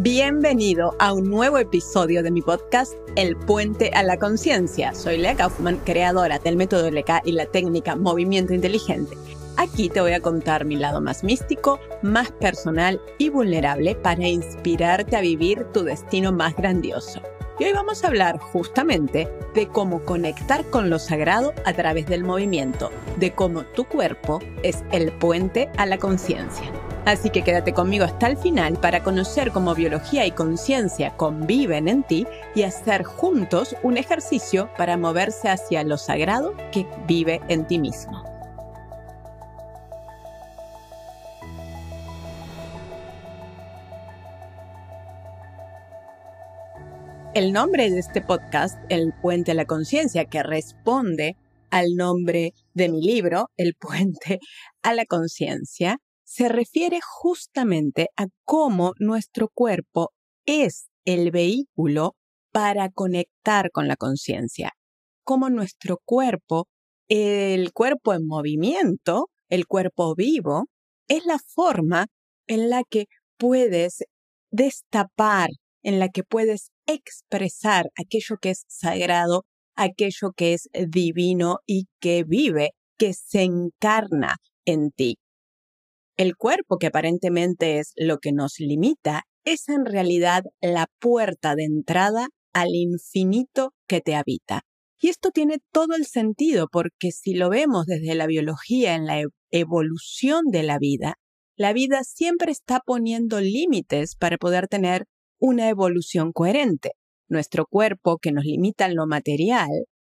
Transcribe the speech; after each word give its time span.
Bienvenido 0.00 0.94
a 1.00 1.12
un 1.12 1.28
nuevo 1.28 1.58
episodio 1.58 2.22
de 2.22 2.30
mi 2.30 2.40
podcast 2.40 2.92
El 3.16 3.34
Puente 3.36 3.90
a 3.92 4.04
la 4.04 4.16
Conciencia. 4.16 4.94
Soy 4.94 5.18
Lea 5.18 5.34
Kaufman, 5.34 5.78
creadora 5.78 6.38
del 6.38 6.56
método 6.56 6.88
LK 6.88 7.22
y 7.24 7.32
la 7.32 7.46
técnica 7.46 7.96
Movimiento 7.96 8.54
Inteligente. 8.54 9.16
Aquí 9.56 9.88
te 9.88 10.00
voy 10.00 10.12
a 10.12 10.20
contar 10.20 10.64
mi 10.64 10.76
lado 10.76 11.00
más 11.00 11.24
místico, 11.24 11.80
más 12.02 12.30
personal 12.30 13.00
y 13.18 13.28
vulnerable 13.28 13.96
para 13.96 14.28
inspirarte 14.28 15.16
a 15.16 15.20
vivir 15.20 15.64
tu 15.74 15.82
destino 15.82 16.30
más 16.30 16.54
grandioso. 16.54 17.20
Y 17.58 17.64
hoy 17.64 17.72
vamos 17.72 18.04
a 18.04 18.06
hablar 18.06 18.38
justamente 18.38 19.28
de 19.54 19.66
cómo 19.66 20.04
conectar 20.04 20.64
con 20.66 20.90
lo 20.90 21.00
sagrado 21.00 21.52
a 21.64 21.72
través 21.72 22.06
del 22.06 22.22
movimiento, 22.22 22.92
de 23.16 23.32
cómo 23.32 23.62
tu 23.62 23.84
cuerpo 23.84 24.38
es 24.62 24.84
el 24.92 25.10
puente 25.10 25.68
a 25.76 25.84
la 25.84 25.98
conciencia. 25.98 26.70
Así 27.04 27.30
que 27.30 27.42
quédate 27.42 27.72
conmigo 27.72 28.04
hasta 28.04 28.28
el 28.28 28.36
final 28.36 28.74
para 28.74 29.02
conocer 29.02 29.50
cómo 29.50 29.74
biología 29.74 30.24
y 30.26 30.30
conciencia 30.30 31.16
conviven 31.16 31.88
en 31.88 32.04
ti 32.04 32.26
y 32.54 32.62
hacer 32.62 33.02
juntos 33.02 33.74
un 33.82 33.96
ejercicio 33.96 34.68
para 34.76 34.96
moverse 34.96 35.48
hacia 35.48 35.82
lo 35.82 35.96
sagrado 35.96 36.54
que 36.70 36.86
vive 37.08 37.40
en 37.48 37.66
ti 37.66 37.78
mismo. 37.78 38.27
El 47.38 47.52
nombre 47.52 47.88
de 47.88 48.00
este 48.00 48.20
podcast, 48.20 48.76
El 48.88 49.12
Puente 49.22 49.52
a 49.52 49.54
la 49.54 49.64
Conciencia, 49.64 50.24
que 50.24 50.42
responde 50.42 51.36
al 51.70 51.94
nombre 51.94 52.52
de 52.74 52.88
mi 52.88 53.00
libro, 53.00 53.46
El 53.56 53.74
Puente 53.78 54.40
a 54.82 54.92
la 54.92 55.04
Conciencia, 55.04 55.98
se 56.24 56.48
refiere 56.48 56.98
justamente 57.00 58.08
a 58.16 58.26
cómo 58.44 58.92
nuestro 58.98 59.50
cuerpo 59.54 60.10
es 60.46 60.88
el 61.04 61.30
vehículo 61.30 62.16
para 62.50 62.90
conectar 62.90 63.70
con 63.70 63.86
la 63.86 63.94
conciencia, 63.94 64.72
cómo 65.22 65.48
nuestro 65.48 66.00
cuerpo, 66.04 66.66
el 67.06 67.72
cuerpo 67.72 68.14
en 68.14 68.26
movimiento, 68.26 69.28
el 69.48 69.68
cuerpo 69.68 70.16
vivo, 70.16 70.64
es 71.06 71.24
la 71.24 71.38
forma 71.38 72.08
en 72.48 72.68
la 72.68 72.82
que 72.82 73.04
puedes 73.36 74.02
destapar, 74.50 75.50
en 75.82 75.98
la 75.98 76.08
que 76.08 76.22
puedes 76.24 76.70
expresar 76.86 77.86
aquello 77.96 78.36
que 78.40 78.50
es 78.50 78.64
sagrado, 78.68 79.44
aquello 79.76 80.32
que 80.36 80.54
es 80.54 80.68
divino 80.88 81.58
y 81.66 81.86
que 82.00 82.24
vive, 82.24 82.70
que 82.98 83.14
se 83.14 83.42
encarna 83.42 84.36
en 84.64 84.90
ti. 84.90 85.18
El 86.16 86.36
cuerpo, 86.36 86.78
que 86.78 86.88
aparentemente 86.88 87.78
es 87.78 87.92
lo 87.96 88.18
que 88.18 88.32
nos 88.32 88.58
limita, 88.58 89.22
es 89.44 89.68
en 89.68 89.86
realidad 89.86 90.42
la 90.60 90.88
puerta 90.98 91.54
de 91.54 91.64
entrada 91.64 92.28
al 92.52 92.74
infinito 92.74 93.72
que 93.86 94.00
te 94.00 94.16
habita. 94.16 94.62
Y 95.00 95.10
esto 95.10 95.30
tiene 95.30 95.58
todo 95.72 95.94
el 95.94 96.06
sentido 96.06 96.66
porque 96.70 97.12
si 97.12 97.34
lo 97.34 97.50
vemos 97.50 97.86
desde 97.86 98.16
la 98.16 98.26
biología 98.26 98.96
en 98.96 99.06
la 99.06 99.22
evolución 99.50 100.46
de 100.50 100.64
la 100.64 100.78
vida, 100.78 101.14
la 101.56 101.72
vida 101.72 102.02
siempre 102.02 102.50
está 102.50 102.80
poniendo 102.84 103.40
límites 103.40 104.16
para 104.16 104.38
poder 104.38 104.66
tener 104.66 105.04
una 105.38 105.68
evolución 105.68 106.32
coherente. 106.32 106.92
Nuestro 107.28 107.66
cuerpo, 107.66 108.18
que 108.18 108.32
nos 108.32 108.44
limita 108.44 108.86
en 108.86 108.96
lo 108.96 109.06
material, 109.06 109.68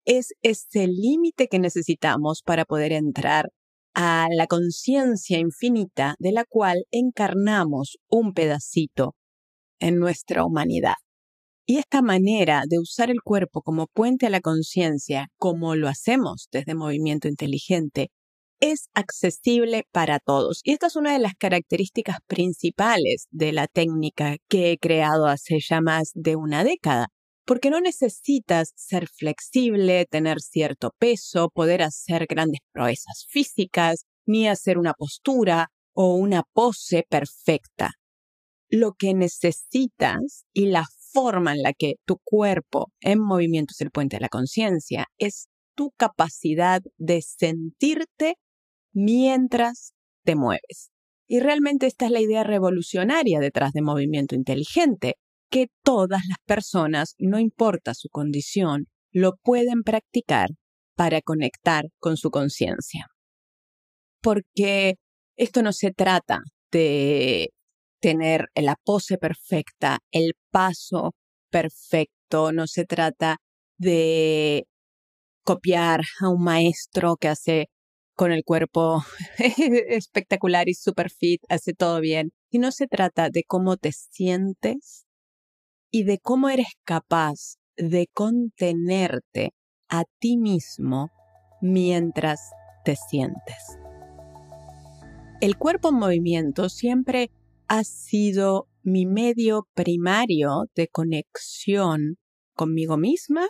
es 0.04 0.34
ese 0.42 0.86
límite 0.86 1.48
que 1.48 1.58
necesitamos 1.58 2.42
para 2.42 2.64
poder 2.64 2.92
entrar 2.92 3.50
a 3.94 4.26
la 4.30 4.46
conciencia 4.46 5.38
infinita 5.38 6.16
de 6.18 6.32
la 6.32 6.44
cual 6.44 6.84
encarnamos 6.90 7.98
un 8.08 8.32
pedacito 8.34 9.14
en 9.78 9.98
nuestra 9.98 10.44
humanidad. 10.44 10.94
Y 11.66 11.78
esta 11.78 12.02
manera 12.02 12.64
de 12.68 12.78
usar 12.78 13.10
el 13.10 13.22
cuerpo 13.22 13.62
como 13.62 13.86
puente 13.86 14.26
a 14.26 14.30
la 14.30 14.40
conciencia, 14.40 15.28
como 15.38 15.76
lo 15.76 15.88
hacemos 15.88 16.48
desde 16.52 16.74
Movimiento 16.74 17.28
Inteligente, 17.28 18.10
es 18.64 18.88
accesible 18.94 19.86
para 19.92 20.20
todos. 20.20 20.62
Y 20.64 20.72
esta 20.72 20.86
es 20.86 20.96
una 20.96 21.12
de 21.12 21.18
las 21.18 21.34
características 21.34 22.16
principales 22.26 23.26
de 23.30 23.52
la 23.52 23.66
técnica 23.66 24.38
que 24.48 24.72
he 24.72 24.78
creado 24.78 25.26
hace 25.26 25.58
ya 25.60 25.82
más 25.82 26.12
de 26.14 26.36
una 26.36 26.64
década 26.64 27.08
porque 27.46 27.68
no 27.68 27.78
necesitas 27.82 28.72
ser 28.74 29.06
flexible, 29.06 30.06
tener 30.06 30.40
cierto 30.40 30.94
peso, 30.98 31.50
poder 31.50 31.82
hacer 31.82 32.26
grandes 32.26 32.60
proezas 32.72 33.26
físicas, 33.28 34.06
ni 34.24 34.48
hacer 34.48 34.78
una 34.78 34.94
postura 34.94 35.68
o 35.92 36.14
una 36.14 36.42
pose 36.54 37.04
perfecta. 37.06 37.90
Lo 38.70 38.94
que 38.94 39.12
necesitas 39.12 40.46
y 40.54 40.68
la 40.68 40.86
forma 41.12 41.52
en 41.52 41.60
la 41.60 41.74
que 41.74 41.96
tu 42.06 42.16
cuerpo 42.24 42.92
en 43.02 43.20
movimiento 43.20 43.72
es 43.72 43.82
el 43.82 43.90
puente 43.90 44.16
de 44.16 44.22
la 44.22 44.30
conciencia 44.30 45.08
es 45.18 45.48
tu 45.76 45.90
capacidad 45.98 46.80
de 46.96 47.20
sentirte 47.20 48.36
mientras 48.94 49.92
te 50.24 50.36
mueves. 50.36 50.90
Y 51.26 51.40
realmente 51.40 51.86
esta 51.86 52.06
es 52.06 52.10
la 52.10 52.20
idea 52.20 52.44
revolucionaria 52.44 53.40
detrás 53.40 53.72
de 53.72 53.82
movimiento 53.82 54.34
inteligente, 54.34 55.14
que 55.50 55.68
todas 55.82 56.22
las 56.28 56.38
personas, 56.46 57.14
no 57.18 57.38
importa 57.38 57.94
su 57.94 58.08
condición, 58.08 58.86
lo 59.12 59.36
pueden 59.42 59.82
practicar 59.82 60.50
para 60.96 61.20
conectar 61.20 61.86
con 61.98 62.16
su 62.16 62.30
conciencia. 62.30 63.06
Porque 64.20 64.96
esto 65.36 65.62
no 65.62 65.72
se 65.72 65.92
trata 65.92 66.40
de 66.70 67.50
tener 68.00 68.48
la 68.54 68.76
pose 68.84 69.18
perfecta, 69.18 69.98
el 70.10 70.32
paso 70.50 71.14
perfecto, 71.50 72.52
no 72.52 72.66
se 72.66 72.84
trata 72.84 73.38
de 73.78 74.66
copiar 75.44 76.00
a 76.20 76.28
un 76.28 76.42
maestro 76.42 77.16
que 77.16 77.28
hace 77.28 77.68
con 78.14 78.32
el 78.32 78.44
cuerpo 78.44 79.02
espectacular 79.38 80.68
y 80.68 80.74
super 80.74 81.10
fit, 81.10 81.42
hace 81.48 81.74
todo 81.74 82.00
bien, 82.00 82.32
sino 82.50 82.72
se 82.72 82.86
trata 82.86 83.30
de 83.30 83.44
cómo 83.44 83.76
te 83.76 83.92
sientes 83.92 85.06
y 85.90 86.04
de 86.04 86.18
cómo 86.18 86.48
eres 86.48 86.68
capaz 86.84 87.56
de 87.76 88.08
contenerte 88.12 89.52
a 89.88 90.04
ti 90.18 90.36
mismo 90.36 91.10
mientras 91.60 92.40
te 92.84 92.96
sientes. 92.96 93.78
El 95.40 95.56
cuerpo 95.56 95.88
en 95.88 95.96
movimiento 95.96 96.68
siempre 96.68 97.30
ha 97.68 97.84
sido 97.84 98.68
mi 98.82 99.06
medio 99.06 99.66
primario 99.74 100.66
de 100.74 100.88
conexión 100.88 102.16
conmigo 102.54 102.96
misma 102.96 103.48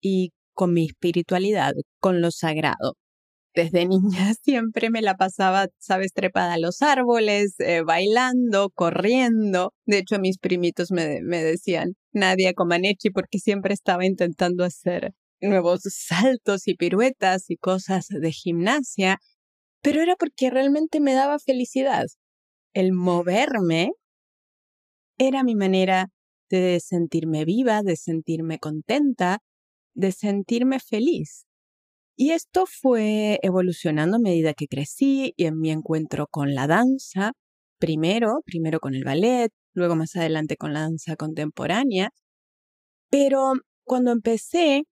y 0.00 0.32
con 0.54 0.72
mi 0.72 0.86
espiritualidad, 0.86 1.72
con 1.98 2.20
lo 2.20 2.30
sagrado 2.30 2.96
desde 3.64 3.86
niña 3.86 4.34
siempre 4.42 4.90
me 4.90 5.02
la 5.02 5.16
pasaba, 5.16 5.68
sabes, 5.78 6.12
trepada 6.12 6.54
a 6.54 6.58
los 6.58 6.82
árboles, 6.82 7.54
eh, 7.58 7.82
bailando, 7.82 8.70
corriendo. 8.70 9.74
De 9.86 9.98
hecho, 9.98 10.18
mis 10.18 10.38
primitos 10.38 10.90
me, 10.90 11.20
me 11.22 11.42
decían 11.42 11.94
Nadia 12.12 12.54
Comaneci 12.54 13.10
porque 13.10 13.38
siempre 13.38 13.74
estaba 13.74 14.06
intentando 14.06 14.64
hacer 14.64 15.12
nuevos 15.40 15.80
saltos 15.84 16.68
y 16.68 16.74
piruetas 16.74 17.50
y 17.50 17.56
cosas 17.56 18.06
de 18.08 18.32
gimnasia, 18.32 19.18
pero 19.82 20.02
era 20.02 20.16
porque 20.16 20.50
realmente 20.50 21.00
me 21.00 21.14
daba 21.14 21.38
felicidad. 21.38 22.06
El 22.74 22.92
moverme 22.92 23.92
era 25.18 25.42
mi 25.44 25.54
manera 25.54 26.08
de 26.50 26.80
sentirme 26.80 27.44
viva, 27.44 27.82
de 27.82 27.96
sentirme 27.96 28.58
contenta, 28.58 29.38
de 29.94 30.12
sentirme 30.12 30.78
feliz. 30.80 31.44
Y 32.22 32.32
esto 32.32 32.66
fue 32.66 33.38
evolucionando 33.40 34.18
a 34.18 34.20
medida 34.20 34.52
que 34.52 34.66
crecí 34.66 35.32
y 35.38 35.46
en 35.46 35.58
mi 35.58 35.70
encuentro 35.70 36.26
con 36.26 36.54
la 36.54 36.66
danza, 36.66 37.32
primero, 37.78 38.42
primero 38.44 38.78
con 38.78 38.94
el 38.94 39.04
ballet, 39.04 39.50
luego 39.72 39.96
más 39.96 40.16
adelante 40.16 40.58
con 40.58 40.74
la 40.74 40.80
danza 40.80 41.16
contemporánea. 41.16 42.10
Pero 43.08 43.54
cuando 43.84 44.12
empecé 44.12 44.82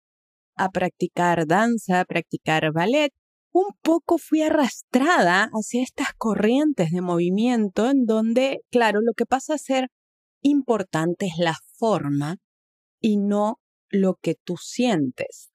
a 0.56 0.70
practicar 0.70 1.46
danza, 1.46 2.00
a 2.00 2.06
practicar 2.06 2.72
ballet, 2.72 3.12
un 3.52 3.66
poco 3.82 4.16
fui 4.16 4.40
arrastrada 4.40 5.50
hacia 5.52 5.82
estas 5.82 6.14
corrientes 6.16 6.92
de 6.92 7.02
movimiento 7.02 7.90
en 7.90 8.06
donde, 8.06 8.60
claro, 8.70 9.00
lo 9.02 9.12
que 9.12 9.26
pasa 9.26 9.52
a 9.52 9.58
ser 9.58 9.88
importante 10.40 11.26
es 11.26 11.36
la 11.36 11.56
forma 11.74 12.38
y 13.02 13.18
no 13.18 13.60
lo 13.90 14.14
que 14.14 14.34
tú 14.34 14.56
sientes. 14.56 15.47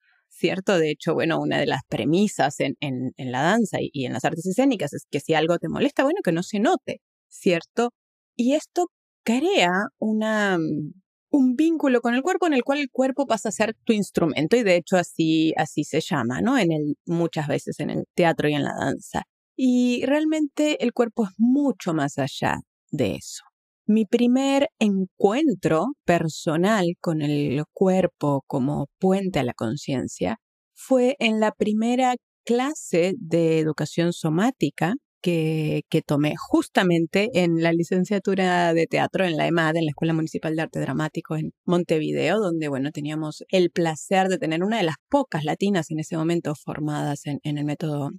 ¿Cierto? 0.44 0.78
De 0.78 0.90
hecho, 0.90 1.14
bueno, 1.14 1.40
una 1.40 1.58
de 1.58 1.64
las 1.64 1.80
premisas 1.88 2.60
en, 2.60 2.76
en, 2.80 3.32
la 3.32 3.40
danza 3.40 3.80
y, 3.80 3.88
y 3.94 4.04
en 4.04 4.12
las 4.12 4.26
artes 4.26 4.44
escénicas 4.44 4.92
es 4.92 5.06
que 5.10 5.18
si 5.18 5.32
algo 5.32 5.58
te 5.58 5.70
molesta, 5.70 6.04
bueno, 6.04 6.18
que 6.22 6.32
no 6.32 6.42
se 6.42 6.60
note, 6.60 7.00
¿cierto? 7.30 7.92
Y 8.36 8.52
esto 8.52 8.88
crea 9.24 9.70
una, 9.98 10.58
mm, 10.58 10.92
un 11.30 11.56
vínculo 11.56 12.02
con 12.02 12.14
el 12.14 12.20
cuerpo 12.20 12.46
en 12.46 12.52
el 12.52 12.62
cual 12.62 12.80
el 12.80 12.90
cuerpo 12.90 13.26
pasa 13.26 13.48
a 13.48 13.52
ser 13.52 13.74
tu 13.84 13.94
instrumento 13.94 14.54
y 14.56 14.64
de 14.64 14.76
hecho 14.76 14.98
así, 14.98 15.54
así 15.56 15.82
se 15.82 16.02
llama, 16.02 16.42
¿no? 16.42 16.58
En 16.58 16.72
el, 16.72 16.96
muchas 17.06 17.48
veces 17.48 17.80
en 17.80 17.88
el 17.88 18.04
teatro 18.14 18.46
y 18.50 18.52
en 18.52 18.64
la 18.64 18.74
danza. 18.78 19.22
Y 19.56 20.04
realmente 20.04 20.84
el 20.84 20.92
cuerpo 20.92 21.24
es 21.24 21.30
mucho 21.38 21.94
más 21.94 22.18
allá 22.18 22.60
de 22.90 23.14
eso. 23.14 23.44
Mi 23.86 24.06
primer 24.06 24.68
encuentro 24.78 25.88
personal 26.06 26.86
con 27.00 27.20
el 27.20 27.62
cuerpo 27.74 28.42
como 28.46 28.88
puente 28.98 29.40
a 29.40 29.44
la 29.44 29.52
conciencia 29.52 30.38
fue 30.74 31.16
en 31.18 31.38
la 31.38 31.52
primera 31.52 32.14
clase 32.46 33.14
de 33.18 33.58
educación 33.58 34.14
somática 34.14 34.94
que, 35.22 35.82
que, 35.90 36.00
tomé 36.00 36.34
justamente 36.36 37.28
en 37.34 37.62
la 37.62 37.72
licenciatura 37.72 38.72
de 38.72 38.86
teatro 38.86 39.24
en 39.26 39.36
la 39.36 39.46
EMAD, 39.46 39.76
en 39.76 39.84
la 39.84 39.90
Escuela 39.90 40.14
Municipal 40.14 40.56
de 40.56 40.62
Arte 40.62 40.80
Dramático 40.80 41.36
en 41.36 41.52
Montevideo, 41.66 42.38
donde, 42.40 42.68
bueno, 42.68 42.90
teníamos 42.90 43.44
el 43.48 43.70
placer 43.70 44.28
de 44.28 44.38
tener 44.38 44.62
una 44.64 44.78
de 44.78 44.84
las 44.84 44.96
pocas 45.10 45.44
latinas 45.44 45.90
en 45.90 46.00
ese 46.00 46.16
momento 46.16 46.54
formadas 46.54 47.26
en, 47.26 47.38
en 47.42 47.58
el 47.58 47.64
método 47.66 48.10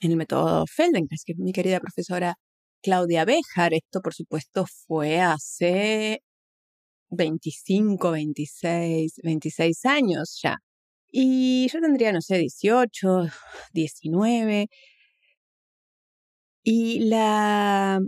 en 0.00 0.10
el 0.12 0.16
método 0.16 0.64
Feldenkrais, 0.66 1.24
que 1.24 1.34
mi 1.36 1.52
querida 1.52 1.80
profesora 1.80 2.36
Claudia 2.82 3.24
Bejar. 3.24 3.74
Esto, 3.74 4.00
por 4.02 4.14
supuesto, 4.14 4.66
fue 4.86 5.20
hace 5.20 6.22
25, 7.10 8.12
26, 8.12 9.20
26 9.22 9.84
años 9.86 10.40
ya. 10.42 10.58
Y 11.10 11.68
yo 11.72 11.80
tendría, 11.80 12.12
no 12.12 12.20
sé, 12.22 12.38
18, 12.38 13.26
19. 13.72 14.68
Y 16.64 17.00
la, 17.08 18.00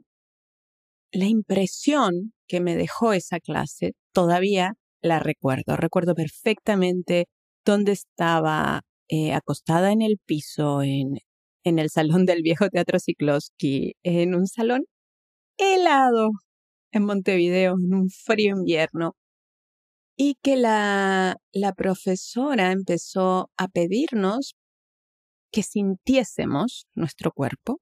la 1.13 1.27
impresión 1.27 2.33
que 2.47 2.61
me 2.61 2.77
dejó 2.77 3.13
esa 3.13 3.41
clase 3.41 3.93
todavía 4.13 4.75
la 5.03 5.19
recuerdo. 5.19 5.77
Recuerdo 5.77 6.15
perfectamente 6.15 7.27
dónde 7.65 7.93
estaba 7.93 8.83
eh, 9.09 9.33
acostada 9.35 9.93
en 9.93 10.03
el 10.03 10.19
piso 10.25 10.83
en, 10.83 11.19
en 11.65 11.79
el 11.79 11.91
salón 11.91 12.27
del 12.27 12.43
viejo 12.43 12.69
Teatro 12.69 12.99
Cicloski, 12.99 13.95
en 14.03 14.35
un 14.35 14.47
salón 14.47 14.85
helado 15.59 16.31
en 16.93 17.05
Montevideo, 17.05 17.75
en 17.83 17.95
un 17.95 18.11
frío 18.11 18.57
invierno, 18.57 19.17
y 20.17 20.37
que 20.43 20.57
la, 20.57 21.37
la 21.53 21.73
profesora 21.73 22.71
empezó 22.71 23.51
a 23.57 23.69
pedirnos 23.69 24.55
que 25.51 25.63
sintiésemos 25.63 26.87
nuestro 26.95 27.33
cuerpo 27.33 27.81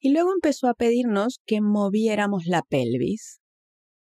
y 0.00 0.12
luego 0.12 0.32
empezó 0.32 0.68
a 0.68 0.74
pedirnos 0.74 1.40
que 1.46 1.60
moviéramos 1.60 2.46
la 2.46 2.62
pelvis 2.62 3.40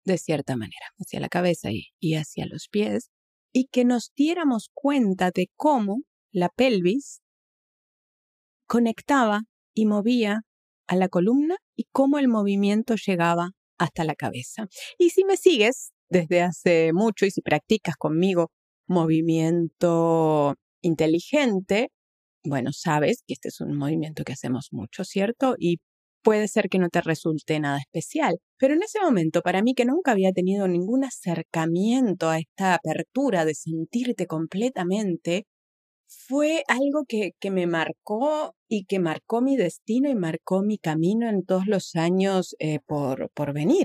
de 0.05 0.19
cierta 0.19 0.56
manera, 0.56 0.87
hacia 0.99 1.20
la 1.20 1.29
cabeza 1.29 1.70
y 1.70 2.14
hacia 2.14 2.46
los 2.46 2.69
pies, 2.69 3.11
y 3.52 3.67
que 3.67 3.84
nos 3.84 4.12
diéramos 4.17 4.70
cuenta 4.75 5.31
de 5.32 5.49
cómo 5.56 5.99
la 6.32 6.49
pelvis 6.49 7.21
conectaba 8.72 9.42
y 9.74 9.84
movía 9.84 10.44
a 10.86 10.96
la 10.96 11.10
columna 11.10 11.56
y 11.76 11.84
cómo 11.92 12.19
el 12.19 12.28
movimiento 12.28 12.94
llegaba 12.94 13.50
hasta 13.78 14.02
la 14.02 14.14
cabeza. 14.14 14.66
Y 14.96 15.10
si 15.10 15.24
me 15.24 15.36
sigues 15.36 15.90
desde 16.08 16.40
hace 16.40 16.94
mucho 16.94 17.26
y 17.26 17.30
si 17.30 17.42
practicas 17.42 17.96
conmigo 17.96 18.50
movimiento 18.88 20.54
inteligente, 20.80 21.90
bueno, 22.44 22.70
sabes 22.72 23.22
que 23.26 23.34
este 23.34 23.48
es 23.48 23.60
un 23.60 23.76
movimiento 23.76 24.24
que 24.24 24.32
hacemos 24.32 24.69
mucho, 24.70 25.04
¿cierto? 25.04 25.54
Y 25.58 25.76
puede 26.22 26.48
ser 26.48 26.70
que 26.70 26.78
no 26.78 26.88
te 26.88 27.02
resulte 27.02 27.60
nada 27.60 27.76
especial, 27.78 28.38
pero 28.56 28.72
en 28.72 28.82
ese 28.82 29.00
momento, 29.02 29.42
para 29.42 29.62
mí 29.62 29.74
que 29.74 29.84
nunca 29.84 30.12
había 30.12 30.32
tenido 30.32 30.66
ningún 30.66 31.04
acercamiento 31.04 32.30
a 32.30 32.38
esta 32.38 32.76
apertura 32.76 33.44
de 33.44 33.54
sentirte 33.54 34.26
completamente, 34.26 35.44
fue 36.12 36.62
algo 36.69 37.04
que, 37.08 37.32
que, 37.40 37.50
me 37.50 37.66
marcó 37.66 38.54
y 38.74 38.86
que 38.86 38.98
marcó 39.00 39.42
mi 39.42 39.58
destino 39.58 40.08
y 40.08 40.14
marcó 40.14 40.62
mi 40.62 40.78
camino 40.78 41.28
en 41.28 41.44
todos 41.44 41.66
los 41.66 41.94
años 41.94 42.56
eh, 42.58 42.78
por, 42.86 43.30
por 43.34 43.52
venir. 43.52 43.84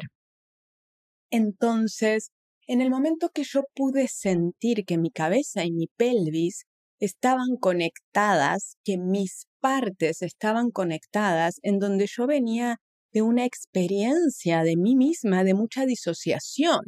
Entonces, 1.29 2.31
en 2.67 2.79
el 2.79 2.89
momento 2.89 3.27
que 3.33 3.43
yo 3.43 3.63
pude 3.75 4.07
sentir 4.07 4.85
que 4.85 4.97
mi 4.97 5.11
cabeza 5.11 5.65
y 5.65 5.73
mi 5.73 5.87
pelvis 5.97 6.63
estaban 7.01 7.57
conectadas, 7.59 8.77
que 8.85 8.97
mis 8.97 9.47
partes 9.59 10.21
estaban 10.21 10.71
conectadas, 10.71 11.59
en 11.63 11.79
donde 11.79 12.07
yo 12.07 12.25
venía 12.25 12.77
de 13.11 13.23
una 13.23 13.43
experiencia 13.43 14.63
de 14.63 14.77
mí 14.77 14.95
misma 14.95 15.43
de 15.43 15.53
mucha 15.53 15.85
disociación, 15.85 16.79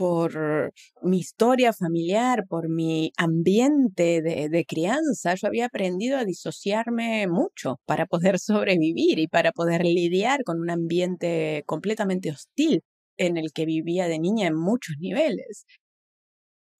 por 0.00 0.72
mi 1.02 1.18
historia 1.18 1.74
familiar, 1.74 2.46
por 2.48 2.70
mi 2.70 3.12
ambiente 3.18 4.22
de, 4.22 4.64
crianza, 4.66 5.34
yo 5.34 5.46
había 5.46 5.66
aprendido 5.66 6.16
a 6.16 6.24
disociarme 6.24 7.26
mucho 7.26 7.80
para 7.84 8.06
poder 8.06 8.38
sobrevivir 8.78 9.18
y 9.18 9.28
para 9.28 9.52
poder 9.52 9.84
lidiar 9.84 10.42
con 10.42 10.58
un 10.58 10.70
ambiente 10.70 11.64
completamente 11.66 12.30
hostil 12.30 12.80
en 13.18 13.36
el 13.36 13.52
que 13.52 13.66
vivía 13.66 14.08
de 14.08 14.18
niña 14.18 14.46
en 14.46 14.54
muchos 14.54 14.96
niveles. 14.98 15.66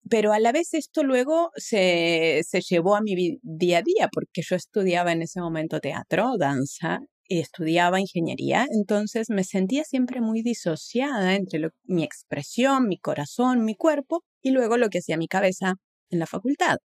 Pero 0.09 0.33
a 0.33 0.39
la 0.39 0.53
vez 0.53 0.73
esto 0.73 1.03
luego 1.03 1.51
se, 1.57 2.41
se 2.43 2.63
llevó 2.63 2.97
a 2.97 3.03
mi 3.03 3.39
día 3.43 3.79
a 3.79 3.83
día, 3.83 4.09
porque 4.11 4.41
yo 4.43 4.57
estudiaba 4.57 5.13
en 5.13 5.21
ese 5.21 5.43
momento 5.43 5.79
teatro, 5.79 6.39
danza, 6.39 7.01
estudiaba 7.39 8.01
ingeniería, 8.01 8.67
entonces 8.75 9.31
me 9.31 9.45
sentía 9.45 9.85
siempre 9.85 10.21
muy 10.21 10.43
disociada 10.43 11.37
entre 11.37 11.71
mi 11.85 12.03
expresión, 12.03 12.89
mi 12.89 12.99
corazón, 12.99 13.65
mi 13.65 13.77
cuerpo 13.77 14.25
y 14.43 14.51
luego 14.51 14.77
lo 14.77 14.89
que 14.89 14.99
hacía 14.99 15.17
mi 15.17 15.29
cabeza 15.29 15.75
en 16.11 16.19
la 16.19 16.27
facultad. 16.27 16.79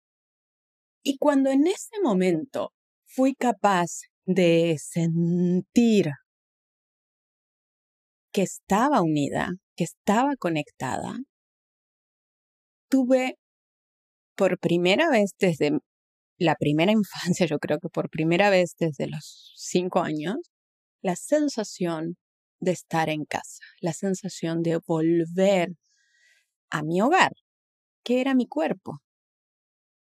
Y 1.05 1.19
cuando 1.19 1.51
en 1.51 1.67
ese 1.67 2.01
momento 2.03 2.73
fui 3.05 3.35
capaz 3.35 4.03
de 4.25 4.77
sentir 4.79 6.11
que 8.33 8.43
estaba 8.43 9.03
unida, 9.03 9.51
que 9.77 9.85
estaba 9.85 10.37
conectada, 10.37 11.19
tuve 12.89 13.37
por 14.37 14.59
primera 14.59 15.09
vez 15.11 15.33
desde 15.39 15.79
la 16.43 16.57
primera 16.57 16.93
infancia, 17.37 17.47
yo 17.47 17.59
creo 17.59 17.79
que 17.79 17.89
por 17.89 18.11
primera 18.11 18.51
vez 18.51 18.75
desde 18.79 19.09
los 19.09 19.53
cinco 19.57 20.01
años, 20.01 20.37
la 21.03 21.17
sensación 21.17 22.17
de 22.61 22.73
estar 22.73 23.09
en 23.09 23.25
casa, 23.25 23.65
la 23.81 23.93
sensación 23.93 24.63
de 24.63 24.79
volver 24.87 25.71
a 26.71 26.83
mi 26.83 27.01
hogar, 27.03 27.33
que 28.05 28.21
era 28.21 28.35
mi 28.35 28.47
cuerpo. 28.47 29.01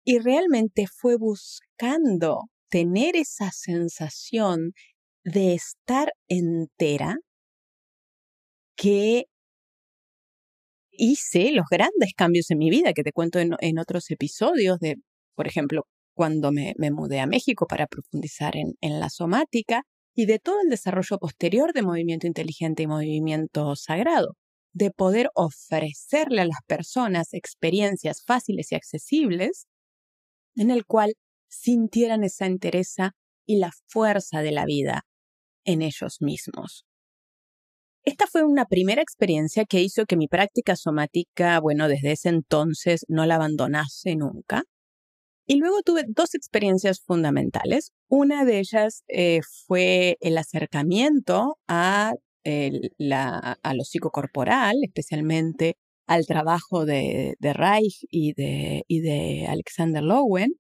Y 0.04 0.18
realmente 0.18 0.86
fue 0.86 1.16
buscando 1.16 2.50
tener 2.68 3.16
esa 3.16 3.50
sensación 3.52 4.72
de 5.24 5.54
estar 5.54 6.12
entera 6.28 7.16
que 8.76 9.24
hice 10.92 11.52
los 11.52 11.66
grandes 11.70 12.12
cambios 12.16 12.50
en 12.50 12.58
mi 12.58 12.70
vida 12.70 12.92
que 12.92 13.02
te 13.02 13.12
cuento 13.12 13.38
en, 13.38 13.78
otros 13.78 14.10
episodios 14.10 14.78
de, 14.78 14.96
por 15.34 15.46
ejemplo, 15.46 15.86
cuando 16.14 16.52
me, 16.52 16.74
mudé 16.90 17.20
a 17.20 17.26
México 17.26 17.66
para 17.66 17.86
profundizar 17.86 18.54
en, 18.56 19.00
la 19.00 19.10
somática 19.10 19.82
y 20.14 20.26
de 20.26 20.38
todo 20.38 20.60
el 20.62 20.68
desarrollo 20.68 21.18
posterior 21.18 21.72
de 21.72 21.82
movimiento 21.82 22.26
inteligente 22.26 22.82
y 22.82 22.86
movimiento 22.86 23.74
sagrado, 23.76 24.36
de 24.72 24.90
poder 24.90 25.30
ofrecerle 25.34 26.42
a 26.42 26.46
las 26.46 26.58
personas 26.66 27.32
experiencias 27.34 28.22
fáciles 28.24 28.72
y 28.72 28.74
accesibles 28.74 29.66
en 30.56 30.70
el 30.70 30.84
cual 30.84 31.14
sintieran 31.48 32.24
esa 32.24 32.46
entereza 32.46 33.12
y 33.46 33.58
la 33.58 33.70
fuerza 33.86 34.42
de 34.42 34.52
la 34.52 34.64
vida 34.64 35.02
en 35.64 35.82
ellos 35.82 36.18
mismos. 36.20 36.84
Esta 38.04 38.26
fue 38.26 38.42
una 38.42 38.66
primera 38.66 39.00
experiencia 39.00 39.64
que 39.64 39.80
hizo 39.80 40.06
que 40.06 40.16
mi 40.16 40.26
práctica 40.26 40.74
somática, 40.74 41.60
bueno, 41.60 41.86
desde 41.86 42.12
ese 42.12 42.30
entonces 42.30 43.04
no 43.08 43.26
la 43.26 43.36
abandonase 43.36 44.16
nunca. 44.16 44.64
Y 45.52 45.58
luego 45.58 45.82
tuve 45.82 46.04
dos 46.08 46.34
experiencias 46.34 47.02
fundamentales. 47.04 47.92
Una 48.08 48.46
de 48.46 48.58
ellas 48.58 49.04
eh, 49.08 49.40
fue 49.66 50.16
el 50.22 50.38
acercamiento 50.38 51.58
a, 51.68 52.14
la, 52.96 53.58
a 53.62 53.74
lo 53.74 53.84
psicocorporal, 53.84 54.76
especialmente 54.82 55.76
al 56.06 56.24
trabajo 56.24 56.86
de, 56.86 57.34
de 57.38 57.52
Reich 57.52 57.98
y 58.08 58.32
de, 58.32 58.84
y 58.88 59.00
de 59.00 59.46
Alexander 59.46 60.02
Lowen 60.02 60.52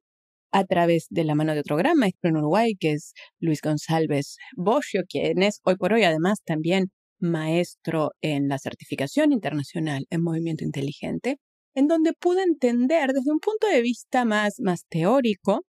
a 0.52 0.64
través 0.64 1.06
de 1.08 1.24
la 1.24 1.34
mano 1.34 1.54
de 1.54 1.60
otro 1.60 1.76
gran 1.76 1.96
maestro 1.96 2.28
en 2.28 2.36
Uruguay, 2.36 2.74
que 2.78 2.92
es 2.92 3.14
Luis 3.40 3.60
González 3.62 4.36
Boschio, 4.58 5.04
quien 5.08 5.42
es 5.42 5.60
hoy 5.64 5.76
por 5.76 5.94
hoy 5.94 6.02
además 6.02 6.40
también 6.44 6.90
maestro 7.18 8.10
en 8.20 8.48
la 8.48 8.58
certificación 8.58 9.32
internacional 9.32 10.04
en 10.10 10.22
movimiento 10.22 10.64
inteligente 10.64 11.38
en 11.74 11.88
donde 11.88 12.12
pude 12.12 12.42
entender 12.42 13.12
desde 13.12 13.30
un 13.30 13.40
punto 13.40 13.66
de 13.66 13.82
vista 13.82 14.24
más, 14.24 14.54
más 14.58 14.84
teórico 14.88 15.64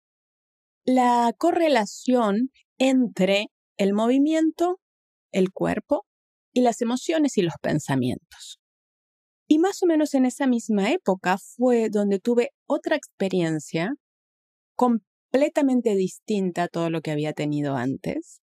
la 0.85 1.33
correlación 1.39 2.51
entre 2.79 3.47
el 3.77 3.95
movimiento, 3.95 4.81
el 5.33 5.53
cuerpo 5.53 6.05
y 6.53 6.61
las 6.63 6.83
emociones 6.83 7.39
y 7.39 7.43
los 7.43 7.55
pensamientos. 7.61 8.59
Y 9.49 9.59
más 9.59 9.83
o 9.83 9.87
menos 9.87 10.15
en 10.15 10.27
esa 10.27 10.47
misma 10.47 10.91
época 10.91 11.37
fue 11.39 11.89
donde 11.91 12.19
tuve 12.19 12.51
otra 12.67 12.97
experiencia 12.97 13.93
completamente 14.77 15.95
distinta 15.95 16.65
a 16.65 16.69
todo 16.69 16.91
lo 16.91 17.01
que 17.01 17.11
había 17.11 17.33
tenido 17.33 17.77
antes, 17.77 18.41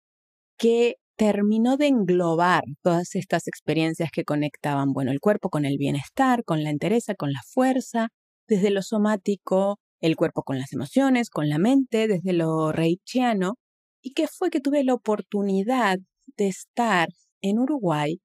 que 0.58 0.96
terminó 1.18 1.78
de 1.78 1.88
englobar 1.88 2.64
todas 2.84 3.16
estas 3.16 3.48
experiencias 3.48 4.12
que 4.12 4.24
conectaban, 4.24 4.94
bueno, 4.94 5.12
el 5.12 5.20
cuerpo 5.20 5.50
con 5.50 5.66
el 5.66 5.78
bienestar, 5.78 6.44
con 6.46 6.64
la 6.64 6.70
entereza, 6.70 7.16
con 7.16 7.32
la 7.34 7.42
fuerza, 7.46 8.10
desde 8.48 8.70
lo 8.70 8.82
somático, 8.84 9.80
el 10.00 10.16
cuerpo 10.16 10.44
con 10.44 10.60
las 10.60 10.72
emociones, 10.74 11.30
con 11.30 11.50
la 11.50 11.58
mente, 11.58 12.08
desde 12.08 12.34
lo 12.34 12.72
reichiano, 12.72 13.56
y 14.02 14.14
que 14.14 14.28
fue 14.28 14.52
que 14.52 14.62
tuve 14.62 14.84
la 14.84 14.94
oportunidad 14.94 15.98
de 16.38 16.48
estar 16.48 17.10
en 17.42 17.60
Uruguay 17.60 18.20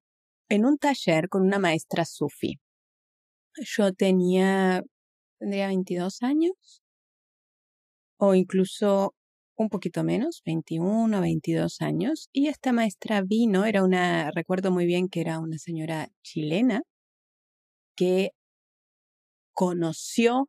en 0.50 0.66
un 0.66 0.76
taller 0.78 1.28
con 1.30 1.42
una 1.42 1.58
maestra 1.58 2.04
sufi. 2.04 2.58
Yo 3.56 3.92
tenía, 3.94 4.82
tendría 5.38 5.68
22 5.68 6.22
años, 6.22 6.82
o 8.18 8.34
incluso 8.34 9.14
un 9.56 9.68
poquito 9.68 10.04
menos, 10.04 10.42
21 10.46 11.18
o 11.18 11.20
22 11.20 11.80
años, 11.80 12.28
y 12.32 12.48
esta 12.48 12.72
maestra 12.72 13.22
vino, 13.22 13.64
era 13.64 13.84
una, 13.84 14.30
recuerdo 14.32 14.70
muy 14.70 14.86
bien 14.86 15.08
que 15.08 15.20
era 15.20 15.38
una 15.40 15.58
señora 15.58 16.08
chilena 16.22 16.82
que 17.96 18.30
conoció 19.54 20.48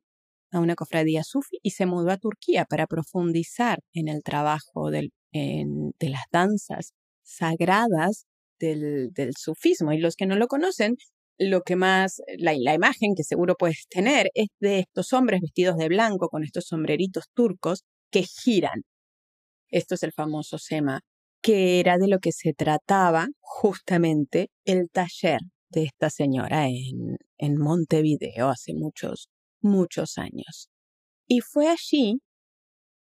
a 0.51 0.59
una 0.59 0.75
cofradía 0.75 1.23
sufi 1.23 1.57
y 1.63 1.71
se 1.71 1.85
mudó 1.85 2.11
a 2.11 2.17
Turquía 2.17 2.65
para 2.65 2.87
profundizar 2.87 3.79
en 3.93 4.07
el 4.07 4.23
trabajo 4.23 4.91
del, 4.91 5.11
de 5.33 6.09
las 6.09 6.23
danzas 6.31 6.93
sagradas 7.23 8.25
del, 8.59 9.11
sufismo. 9.37 9.91
Y 9.93 9.99
los 9.99 10.15
que 10.15 10.25
no 10.25 10.35
lo 10.35 10.47
conocen, 10.47 10.95
lo 11.37 11.61
que 11.61 11.75
más, 11.75 12.21
la 12.37 12.53
imagen 12.53 13.15
que 13.15 13.23
seguro 13.23 13.55
puedes 13.57 13.87
tener 13.89 14.29
es 14.35 14.47
de 14.59 14.79
estos 14.79 15.13
hombres 15.13 15.41
vestidos 15.41 15.77
de 15.77 15.89
blanco 15.89 16.29
con 16.29 16.43
estos 16.43 16.65
sombreritos 16.67 17.25
turcos 17.33 17.83
que 18.11 18.23
giran 18.23 18.83
esto 19.73 19.95
es 19.95 20.03
el 20.03 20.13
famoso 20.13 20.57
SEMA, 20.59 21.01
que 21.41 21.79
era 21.79 21.97
de 21.97 22.07
lo 22.07 22.19
que 22.19 22.31
se 22.31 22.53
trataba 22.53 23.27
justamente 23.39 24.49
el 24.65 24.89
taller 24.89 25.41
de 25.69 25.83
esta 25.83 26.09
señora 26.09 26.67
en, 26.67 27.17
en 27.37 27.57
Montevideo 27.57 28.49
hace 28.49 28.73
muchos, 28.75 29.29
muchos 29.61 30.17
años. 30.17 30.69
Y 31.27 31.41
fue 31.41 31.67
allí, 31.67 32.19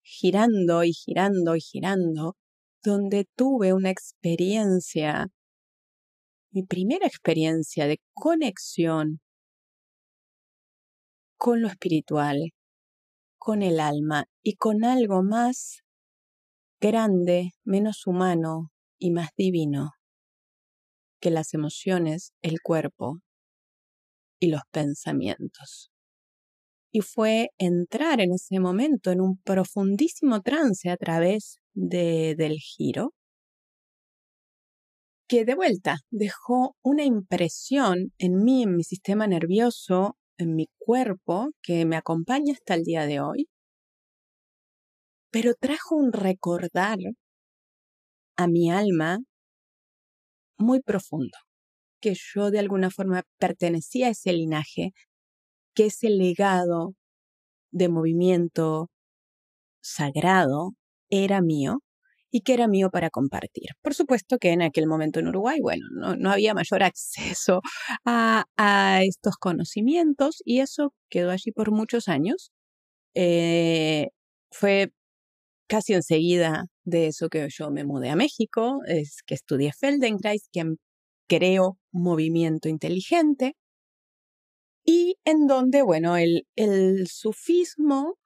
girando 0.02 0.84
y 0.84 0.92
girando 0.92 1.56
y 1.56 1.60
girando, 1.60 2.36
donde 2.84 3.26
tuve 3.34 3.72
una 3.72 3.90
experiencia, 3.90 5.28
mi 6.50 6.64
primera 6.64 7.06
experiencia 7.06 7.86
de 7.86 7.98
conexión 8.12 9.20
con 11.38 11.62
lo 11.62 11.68
espiritual, 11.68 12.50
con 13.38 13.62
el 13.62 13.80
alma 13.80 14.26
y 14.42 14.56
con 14.56 14.84
algo 14.84 15.22
más 15.22 15.82
grande, 16.80 17.52
menos 17.64 18.06
humano 18.06 18.70
y 18.98 19.10
más 19.10 19.30
divino 19.36 19.92
que 21.20 21.30
las 21.30 21.54
emociones, 21.54 22.32
el 22.42 22.60
cuerpo 22.62 23.20
y 24.40 24.48
los 24.48 24.62
pensamientos. 24.70 25.90
Y 26.92 27.00
fue 27.00 27.50
entrar 27.58 28.20
en 28.20 28.32
ese 28.32 28.60
momento 28.60 29.10
en 29.10 29.20
un 29.20 29.38
profundísimo 29.38 30.40
trance 30.40 30.88
a 30.90 30.96
través 30.96 31.58
de, 31.74 32.34
del 32.36 32.56
giro, 32.58 33.12
que 35.28 35.44
de 35.44 35.54
vuelta 35.54 35.98
dejó 36.10 36.76
una 36.82 37.04
impresión 37.04 38.12
en 38.18 38.42
mí, 38.42 38.62
en 38.62 38.76
mi 38.76 38.84
sistema 38.84 39.26
nervioso, 39.26 40.16
en 40.38 40.54
mi 40.54 40.68
cuerpo, 40.78 41.50
que 41.62 41.84
me 41.84 41.96
acompaña 41.96 42.54
hasta 42.54 42.74
el 42.74 42.84
día 42.84 43.04
de 43.04 43.20
hoy, 43.20 43.48
pero 45.30 45.54
trajo 45.54 45.96
un 45.96 46.12
recordar 46.12 46.98
a 48.36 48.46
mi 48.46 48.70
alma 48.70 49.18
muy 50.58 50.80
profundo, 50.80 51.36
que 52.00 52.14
yo 52.14 52.50
de 52.50 52.58
alguna 52.60 52.90
forma 52.90 53.22
pertenecía 53.38 54.08
a 54.08 54.10
ese 54.10 54.32
linaje, 54.32 54.92
que 55.74 55.86
ese 55.86 56.10
legado 56.10 56.94
de 57.72 57.88
movimiento 57.88 58.90
sagrado 59.82 60.72
era 61.10 61.40
mío 61.42 61.80
y 62.30 62.42
que 62.42 62.54
era 62.54 62.68
mío 62.68 62.90
para 62.90 63.10
compartir. 63.10 63.70
Por 63.82 63.94
supuesto 63.94 64.38
que 64.38 64.50
en 64.50 64.62
aquel 64.62 64.86
momento 64.86 65.20
en 65.20 65.28
Uruguay, 65.28 65.58
bueno, 65.62 65.86
no, 66.18 66.30
había 66.30 66.54
mayor 66.54 66.82
acceso 66.84 67.62
a, 68.04 68.44
a, 68.56 69.02
estos 69.04 69.36
conocimientos 69.36 70.42
y 70.44 70.60
eso 70.60 70.92
quedó 71.10 71.30
allí 71.30 71.52
por 71.52 71.70
muchos 71.72 72.08
años. 72.08 72.52
Eh, 73.14 74.08
fue 74.50 74.92
casi 75.68 75.94
enseguida 75.94 76.66
de 76.84 77.08
eso 77.08 77.28
que 77.28 77.46
yo 77.50 77.70
me 77.70 77.84
mudé 77.84 78.10
a 78.10 78.16
México, 78.16 78.80
es 78.88 79.18
que 79.26 79.34
estudié 79.34 79.72
Feldenkrais, 79.72 80.48
quien 80.52 80.76
creó 81.28 81.78
movimiento 81.92 82.68
inteligente, 82.68 83.54
y 84.84 85.16
en 85.24 85.46
donde, 85.46 85.82
bueno, 85.82 86.16
el, 86.16 86.46
el 86.56 87.06
sufismo, 87.08 88.16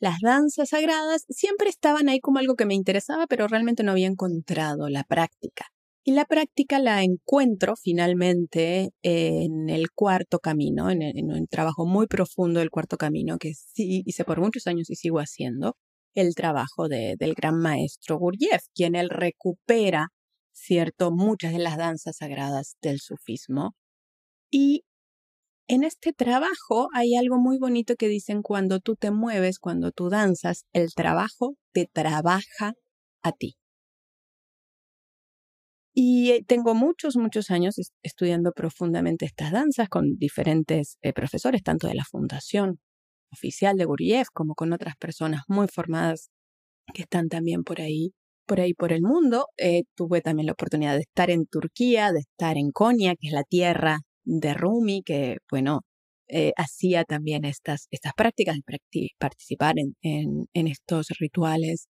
las 0.00 0.18
danzas 0.22 0.70
sagradas, 0.70 1.24
siempre 1.30 1.70
estaban 1.70 2.08
ahí 2.08 2.20
como 2.20 2.38
algo 2.38 2.56
que 2.56 2.66
me 2.66 2.74
interesaba, 2.74 3.26
pero 3.28 3.48
realmente 3.48 3.82
no 3.84 3.92
había 3.92 4.08
encontrado 4.08 4.88
la 4.90 5.04
práctica. 5.04 5.66
Y 6.04 6.12
la 6.12 6.24
práctica 6.26 6.78
la 6.80 7.02
encuentro 7.04 7.76
finalmente 7.76 8.90
en 9.02 9.70
el 9.70 9.92
cuarto 9.92 10.40
camino, 10.40 10.90
en, 10.90 11.02
en 11.02 11.32
un 11.32 11.46
trabajo 11.48 11.86
muy 11.86 12.06
profundo 12.08 12.60
del 12.60 12.70
cuarto 12.70 12.96
camino 12.98 13.38
que 13.38 13.54
sí 13.54 14.02
hice 14.06 14.24
por 14.24 14.40
muchos 14.40 14.66
años 14.66 14.90
y 14.90 14.96
sigo 14.96 15.18
haciendo, 15.20 15.76
el 16.14 16.34
trabajo 16.34 16.88
de, 16.88 17.16
del 17.18 17.34
gran 17.34 17.58
maestro 17.58 18.18
Gurdjieff, 18.18 18.64
quien 18.74 18.94
él 18.94 19.08
recupera, 19.10 20.08
cierto, 20.52 21.10
muchas 21.10 21.52
de 21.52 21.58
las 21.58 21.76
danzas 21.76 22.16
sagradas 22.18 22.76
del 22.82 23.00
sufismo. 23.00 23.74
Y 24.50 24.84
en 25.68 25.84
este 25.84 26.12
trabajo 26.12 26.88
hay 26.94 27.16
algo 27.16 27.38
muy 27.38 27.58
bonito 27.58 27.96
que 27.96 28.08
dicen 28.08 28.42
cuando 28.42 28.80
tú 28.80 28.96
te 28.96 29.10
mueves, 29.10 29.58
cuando 29.58 29.92
tú 29.92 30.10
danzas, 30.10 30.64
el 30.72 30.92
trabajo 30.94 31.54
te 31.72 31.88
trabaja 31.90 32.74
a 33.22 33.32
ti. 33.32 33.56
Y 35.94 36.30
eh, 36.32 36.44
tengo 36.46 36.74
muchos, 36.74 37.16
muchos 37.16 37.50
años 37.50 37.76
estudiando 38.02 38.52
profundamente 38.52 39.26
estas 39.26 39.52
danzas 39.52 39.88
con 39.88 40.16
diferentes 40.16 40.96
eh, 41.02 41.12
profesores, 41.12 41.62
tanto 41.62 41.86
de 41.86 41.94
la 41.94 42.04
fundación 42.04 42.80
oficial 43.32 43.76
de 43.76 43.84
Guriev, 43.84 44.26
como 44.32 44.54
con 44.54 44.72
otras 44.72 44.96
personas 44.96 45.42
muy 45.48 45.68
formadas 45.68 46.30
que 46.94 47.02
están 47.02 47.28
también 47.28 47.64
por 47.64 47.80
ahí, 47.80 48.12
por 48.46 48.60
ahí 48.60 48.74
por 48.74 48.92
el 48.92 49.02
mundo. 49.02 49.46
Eh, 49.56 49.84
tuve 49.94 50.20
también 50.20 50.46
la 50.46 50.52
oportunidad 50.52 50.94
de 50.94 51.02
estar 51.02 51.30
en 51.30 51.46
Turquía, 51.46 52.12
de 52.12 52.20
estar 52.20 52.56
en 52.58 52.70
Konya, 52.72 53.14
que 53.16 53.28
es 53.28 53.32
la 53.32 53.44
tierra 53.44 54.00
de 54.24 54.54
Rumi, 54.54 55.02
que, 55.04 55.38
bueno, 55.50 55.80
eh, 56.28 56.52
hacía 56.56 57.04
también 57.04 57.44
estas, 57.44 57.88
estas 57.90 58.14
prácticas 58.14 58.56
de 58.56 59.08
participar 59.18 59.74
en, 59.78 60.46
estos 60.54 61.08
rituales. 61.20 61.88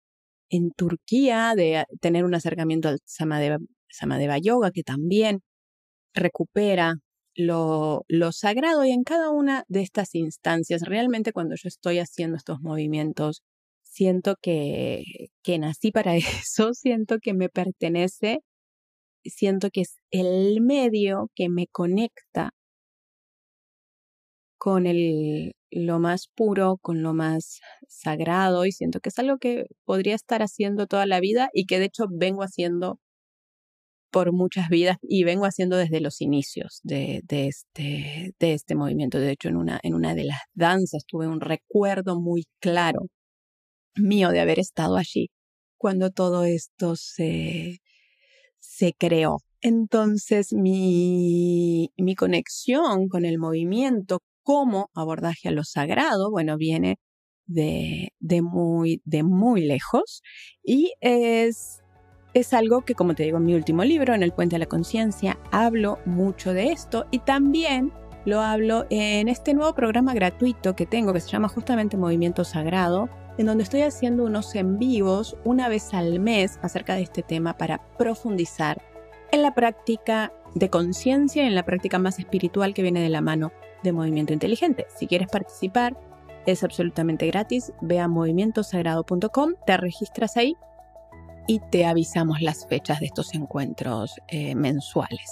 En 0.50 0.70
Turquía, 0.72 1.54
de 1.56 1.84
tener 2.00 2.25
un 2.25 2.34
acercamiento 2.34 2.88
al 2.88 2.99
Samadeva, 3.04 3.58
Samadeva 3.88 4.38
Yoga, 4.38 4.70
que 4.72 4.82
también 4.82 5.40
recupera 6.14 6.94
lo, 7.35 8.05
sagrado 8.33 8.85
y 8.85 8.91
en 8.93 9.05
cada 9.05 9.31
una 9.31 9.65
de 9.69 9.83
estas 9.83 10.15
instancias, 10.15 10.83
realmente 10.83 11.33
cuando 11.33 11.55
yo 11.57 11.69
estoy 11.69 11.99
haciendo 11.99 12.37
estos 12.37 12.61
movimientos, 12.61 13.43
siento 13.83 14.37
que, 14.41 15.05
que 15.43 15.59
nací 15.59 15.93
para 15.93 16.17
eso, 16.17 16.75
siento 16.75 17.19
que 17.21 17.35
me 17.35 17.49
pertenece, 17.49 18.41
siento 19.25 19.71
que 19.71 19.83
es 19.83 19.99
el 20.11 20.61
medio 20.62 21.31
que 21.35 21.49
me 21.49 21.67
conecta 21.69 22.53
con 24.59 24.87
el, 24.87 25.53
lo 25.73 25.99
más 25.99 26.29
puro, 26.35 26.79
con 26.81 27.03
lo 27.03 27.15
más 27.15 27.61
sagrado 27.89 28.67
y 28.67 28.73
siento 28.73 29.01
que 29.01 29.09
es 29.09 29.19
algo 29.19 29.39
que 29.39 29.67
podría 29.85 30.15
estar 30.15 30.43
haciendo 30.43 30.87
toda 30.87 31.07
la 31.07 31.21
vida 31.21 31.51
y 31.53 31.67
que 31.67 31.79
de 31.81 31.87
hecho 31.87 32.07
vengo 32.09 32.43
haciendo 32.43 33.01
por 34.12 34.33
muchas 34.33 34.69
vidas 34.69 34.99
y 35.02 35.25
vengo 35.25 35.47
haciendo 35.47 35.76
desde 35.76 36.00
los 36.00 36.21
inicios 36.21 36.81
de, 36.85 37.23
este, 37.28 38.35
de 38.38 38.52
este 38.54 38.75
movimiento. 38.76 39.19
De 39.19 39.33
hecho, 39.33 39.49
en 39.49 39.57
una, 39.57 39.81
en 39.83 39.95
una 39.95 40.14
de 40.14 40.25
las 40.25 40.38
danzas 40.54 41.04
tuve 41.07 41.26
un 41.26 41.40
recuerdo 41.40 42.21
muy 42.21 42.45
claro 42.61 43.00
mío 43.97 44.31
de 44.31 44.40
haber 44.40 44.59
estado 44.59 44.97
allí 44.97 45.31
cuando 45.78 46.11
todo 46.11 46.45
esto 46.45 46.95
se, 46.97 47.78
se 48.61 48.92
creó. 48.92 49.38
Entonces, 49.62 50.52
mi, 50.52 51.90
mi 51.97 52.14
conexión 52.14 53.09
con 53.09 53.25
el 53.25 53.38
movimiento 53.38 54.21
como 54.42 54.90
abordaje 54.95 55.49
a 55.49 55.52
lo 55.52 55.64
sagrado, 55.64 56.31
bueno, 56.31 56.57
viene 56.59 56.97
de, 57.47 58.11
de, 58.21 58.42
muy, 58.42 59.00
de 59.04 59.23
muy 59.23 59.62
lejos 59.62 60.23
y 60.62 60.92
es 61.00 61.83
es 62.35 62.55
algo 62.55 62.83
que, 62.83 62.95
como 62.95 63.15
te 63.15 63.25
digo 63.25 63.39
en 63.39 63.45
mi 63.45 63.55
último 63.55 63.85
libro, 63.85 64.15
en 64.15 64.23
El 64.23 64.33
Puente 64.33 64.55
de 64.55 64.61
la 64.61 64.67
Conciencia, 64.67 65.39
hablo 65.51 65.99
mucho 66.07 66.53
de 66.53 66.73
esto 66.73 67.07
y 67.11 67.19
también 67.21 67.93
lo 68.25 68.41
hablo 68.41 68.87
en 68.91 69.29
este 69.29 69.53
nuevo 69.53 69.75
programa 69.75 70.15
gratuito 70.15 70.77
que 70.77 70.87
tengo 70.87 71.12
que 71.12 71.21
se 71.21 71.29
llama 71.29 71.49
justamente 71.49 71.97
Movimiento 71.97 72.45
Sagrado, 72.45 73.09
en 73.37 73.47
donde 73.47 73.65
estoy 73.65 73.83
haciendo 73.83 74.25
unos 74.25 74.55
en 74.55 74.79
vivos 74.79 75.37
una 75.45 75.69
vez 75.69 75.93
al 75.93 76.21
mes 76.21 76.59
acerca 76.62 76.95
de 76.95 77.03
este 77.03 77.23
tema 77.23 77.57
para 77.57 77.81
profundizar 77.99 78.81
en 79.33 79.43
la 79.43 79.55
práctica 79.55 80.33
de 80.55 80.71
conciencia 80.71 81.43
y 81.43 81.47
en 81.47 81.55
la 81.55 81.65
práctica 81.65 81.99
más 81.99 82.19
espiritual 82.19 82.75
que 82.75 82.83
viene 82.83 83.01
de 83.01 83.09
la 83.09 83.23
mano 83.23 83.53
de 83.83 83.93
movimiento 83.93 84.33
inteligente. 84.33 84.87
Si 84.97 85.07
quieres 85.07 85.29
participar, 85.29 85.97
es 86.47 86.62
absolutamente 86.62 87.27
gratis. 87.27 87.73
Ve 87.81 87.99
a 87.99 88.09
movimientosagrado.com, 88.09 89.55
te 89.67 89.77
registras 89.77 90.37
ahí 90.37 90.57
y 91.46 91.61
te 91.70 91.84
avisamos 91.84 92.40
las 92.40 92.66
fechas 92.66 93.00
de 93.00 93.06
estos 93.06 93.34
encuentros 93.34 94.14
eh, 94.28 94.54
mensuales. 94.54 95.30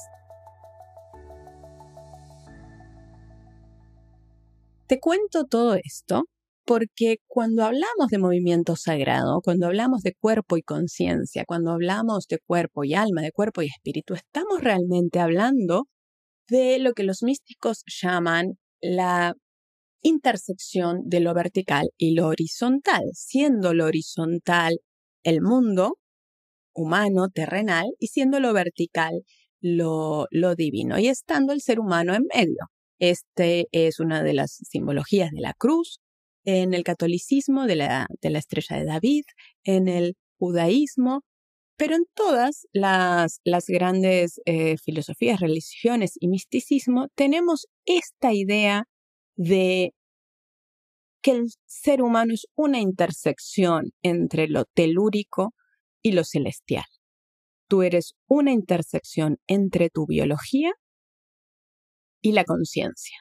Te 4.87 4.99
cuento 4.99 5.45
todo 5.45 5.75
esto 5.75 6.25
porque 6.65 7.19
cuando 7.29 7.65
hablamos 7.65 8.09
de 8.11 8.19
movimiento 8.19 8.77
sagrado, 8.77 9.41
cuando 9.41 9.67
hablamos 9.67 10.03
de 10.03 10.15
cuerpo 10.15 10.57
y 10.57 10.63
conciencia, 10.63 11.45
cuando 11.47 11.71
hablamos 11.71 12.27
de 12.27 12.39
cuerpo 12.39 12.85
y 12.85 12.95
alma, 12.95 13.23
de 13.23 13.33
cuerpo 13.33 13.63
y 13.63 13.67
espíritu, 13.67 14.15
estamos 14.15 14.61
realmente 14.61 15.21
hablando 15.21 15.87
de 16.49 16.81
lo 16.81 16.93
que 16.93 17.05
los 17.05 17.23
místicos 17.23 17.85
llaman 17.87 18.59
la 18.81 19.35
intersección 20.03 21.03
de 21.05 21.21
lo 21.21 21.35
vertical 21.35 21.91
y 21.97 22.15
lo 22.15 22.27
horizontal, 22.27 23.03
siendo 23.13 23.75
lo 23.75 23.87
horizontal 23.87 24.81
el 25.23 25.41
mundo 25.43 26.00
humano, 26.75 27.29
terrenal, 27.29 27.87
y 27.99 28.09
siendo 28.09 28.41
lo 28.41 28.53
vertical 28.53 29.23
lo, 29.61 30.27
lo 30.31 30.55
divino, 30.55 30.99
y 30.99 31.09
estando 31.09 31.53
el 31.53 31.61
ser 31.61 31.81
humano 31.81 32.15
en 32.15 32.25
medio. 32.35 32.71
Este 32.99 33.69
es 33.73 34.01
una 34.01 34.23
de 34.23 34.35
las 34.35 34.53
simbologías 34.69 35.31
de 35.31 35.41
la 35.41 35.55
cruz, 35.55 36.01
en 36.45 36.75
el 36.75 36.85
catolicismo 36.85 37.67
de 37.67 37.77
la, 37.77 38.07
de 38.23 38.31
la 38.31 38.39
estrella 38.39 38.77
de 38.77 38.85
David, 38.85 39.25
en 39.65 39.89
el 39.89 40.17
judaísmo, 40.39 41.23
pero 41.77 41.95
en 41.95 42.05
todas 42.15 42.67
las, 42.73 43.41
las 43.45 43.67
grandes 43.67 44.41
eh, 44.45 44.77
filosofías, 44.79 45.41
religiones 45.41 46.13
y 46.21 46.29
misticismo 46.29 47.09
tenemos 47.15 47.67
esta 47.87 48.33
idea 48.35 48.85
de 49.37 49.93
que 51.23 51.33
el 51.33 51.47
ser 51.67 52.03
humano 52.03 52.35
es 52.35 52.47
una 52.55 52.81
intersección 52.81 53.93
entre 54.03 54.49
lo 54.49 54.65
telúrico 54.75 55.55
y 56.03 56.13
lo 56.13 56.25
celestial. 56.25 56.85
Tú 57.69 57.83
eres 57.83 58.15
una 58.27 58.53
intersección 58.53 59.39
entre 59.47 59.91
tu 59.91 60.07
biología 60.07 60.73
y 62.23 62.33
la 62.33 62.45
conciencia. 62.45 63.17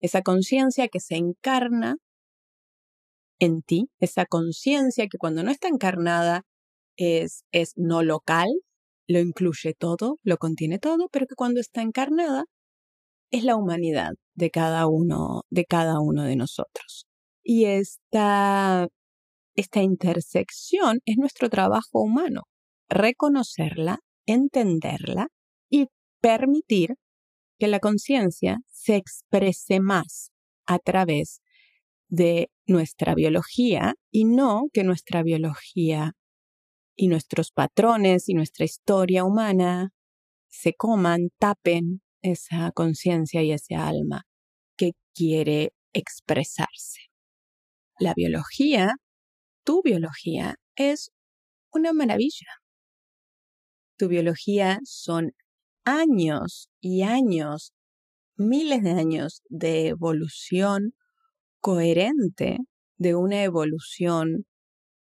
Esa 0.00 0.22
conciencia 0.22 0.88
que 0.88 1.00
se 1.00 1.16
encarna 1.16 1.96
en 3.40 3.62
ti, 3.62 3.88
esa 4.00 4.26
conciencia 4.26 5.06
que 5.08 5.18
cuando 5.18 5.42
no 5.42 5.50
está 5.50 5.68
encarnada 5.68 6.42
es, 6.96 7.44
es 7.52 7.72
no 7.76 8.02
local, 8.02 8.48
lo 9.08 9.20
incluye 9.20 9.74
todo, 9.74 10.18
lo 10.22 10.36
contiene 10.36 10.78
todo, 10.78 11.08
pero 11.10 11.26
que 11.26 11.34
cuando 11.34 11.60
está 11.60 11.82
encarnada 11.82 12.44
es 13.30 13.44
la 13.44 13.56
humanidad 13.56 14.12
de 14.34 14.50
cada 14.50 14.86
uno, 14.86 15.42
de 15.50 15.64
cada 15.64 16.00
uno 16.00 16.24
de 16.24 16.36
nosotros. 16.36 17.06
Y 17.42 17.66
esta, 17.66 18.88
esta 19.58 19.82
intersección 19.82 21.00
es 21.04 21.16
nuestro 21.16 21.50
trabajo 21.50 22.00
humano, 22.00 22.42
reconocerla, 22.88 23.98
entenderla 24.24 25.28
y 25.68 25.86
permitir 26.20 26.94
que 27.58 27.66
la 27.66 27.80
conciencia 27.80 28.58
se 28.68 28.94
exprese 28.94 29.80
más 29.80 30.30
a 30.64 30.78
través 30.78 31.40
de 32.08 32.50
nuestra 32.68 33.16
biología 33.16 33.94
y 34.12 34.26
no 34.26 34.68
que 34.72 34.84
nuestra 34.84 35.24
biología 35.24 36.12
y 36.94 37.08
nuestros 37.08 37.50
patrones 37.50 38.28
y 38.28 38.34
nuestra 38.34 38.64
historia 38.64 39.24
humana 39.24 39.90
se 40.46 40.72
coman, 40.74 41.30
tapen 41.40 42.00
esa 42.22 42.70
conciencia 42.70 43.42
y 43.42 43.50
ese 43.50 43.74
alma 43.74 44.22
que 44.76 44.92
quiere 45.14 45.72
expresarse. 45.92 47.00
La 47.98 48.14
biología, 48.14 48.94
tu 49.68 49.82
biología, 49.82 50.54
es 50.76 51.10
una 51.74 51.92
maravilla. 51.92 52.46
Tu 53.98 54.08
biología 54.08 54.78
son 54.84 55.32
años 55.84 56.70
y 56.80 57.02
años, 57.02 57.74
miles 58.38 58.82
de 58.82 58.92
años 58.92 59.42
de 59.50 59.88
evolución 59.88 60.94
coherente, 61.60 62.56
de 62.96 63.14
una 63.14 63.44
evolución 63.44 64.46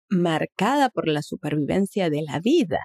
marcada 0.07 0.89
por 0.89 1.07
la 1.07 1.23
supervivencia 1.23 2.11
de 2.11 2.21
la 2.21 2.39
vida. 2.39 2.81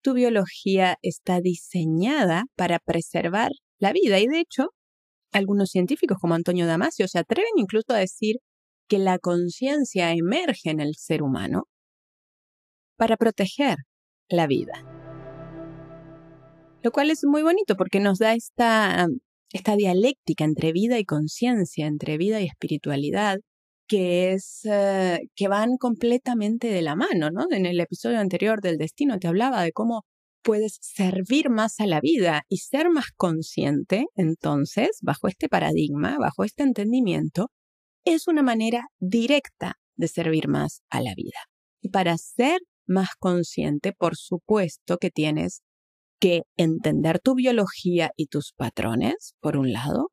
Tu 0.00 0.14
biología 0.14 0.96
está 1.02 1.42
diseñada 1.42 2.44
para 2.54 2.78
preservar 2.78 3.50
la 3.78 3.92
vida 3.92 4.20
y 4.20 4.26
de 4.26 4.40
hecho, 4.40 4.70
algunos 5.32 5.68
científicos 5.68 6.16
como 6.18 6.32
Antonio 6.32 6.66
Damasio 6.66 7.08
se 7.08 7.18
atreven 7.18 7.52
incluso 7.58 7.92
a 7.92 7.98
decir 7.98 8.36
que 8.88 8.98
la 8.98 9.18
conciencia 9.18 10.12
emerge 10.12 10.70
en 10.70 10.80
el 10.80 10.94
ser 10.96 11.22
humano 11.22 11.64
para 12.96 13.16
proteger 13.16 13.76
la 14.28 14.46
vida 14.46 14.96
lo 16.86 16.92
cual 16.92 17.10
es 17.10 17.24
muy 17.24 17.42
bonito 17.42 17.74
porque 17.74 17.98
nos 17.98 18.20
da 18.20 18.34
esta, 18.34 19.08
esta 19.50 19.74
dialéctica 19.74 20.44
entre 20.44 20.70
vida 20.70 21.00
y 21.00 21.04
conciencia, 21.04 21.84
entre 21.88 22.16
vida 22.16 22.40
y 22.40 22.44
espiritualidad, 22.44 23.38
que 23.88 24.30
es 24.30 24.60
eh, 24.70 25.18
que 25.34 25.48
van 25.48 25.78
completamente 25.78 26.68
de 26.68 26.82
la 26.82 26.94
mano, 26.94 27.30
¿no? 27.32 27.46
En 27.50 27.66
el 27.66 27.80
episodio 27.80 28.20
anterior 28.20 28.60
del 28.60 28.78
destino 28.78 29.18
te 29.18 29.26
hablaba 29.26 29.64
de 29.64 29.72
cómo 29.72 30.04
puedes 30.42 30.78
servir 30.80 31.50
más 31.50 31.80
a 31.80 31.86
la 31.86 32.00
vida 32.00 32.42
y 32.48 32.58
ser 32.58 32.88
más 32.88 33.06
consciente, 33.16 34.06
entonces, 34.14 34.90
bajo 35.02 35.26
este 35.26 35.48
paradigma, 35.48 36.18
bajo 36.20 36.44
este 36.44 36.62
entendimiento, 36.62 37.50
es 38.06 38.28
una 38.28 38.42
manera 38.42 38.86
directa 38.98 39.74
de 39.96 40.08
servir 40.08 40.48
más 40.48 40.82
a 40.90 41.02
la 41.02 41.14
vida. 41.14 41.40
Y 41.82 41.90
para 41.90 42.16
ser 42.16 42.60
más 42.86 43.10
consciente, 43.18 43.92
por 43.92 44.16
supuesto 44.16 44.96
que 44.98 45.10
tienes 45.10 45.62
que 46.20 46.42
entender 46.56 47.18
tu 47.18 47.34
biología 47.34 48.10
y 48.16 48.26
tus 48.26 48.52
patrones, 48.56 49.34
por 49.40 49.56
un 49.56 49.72
lado, 49.72 50.12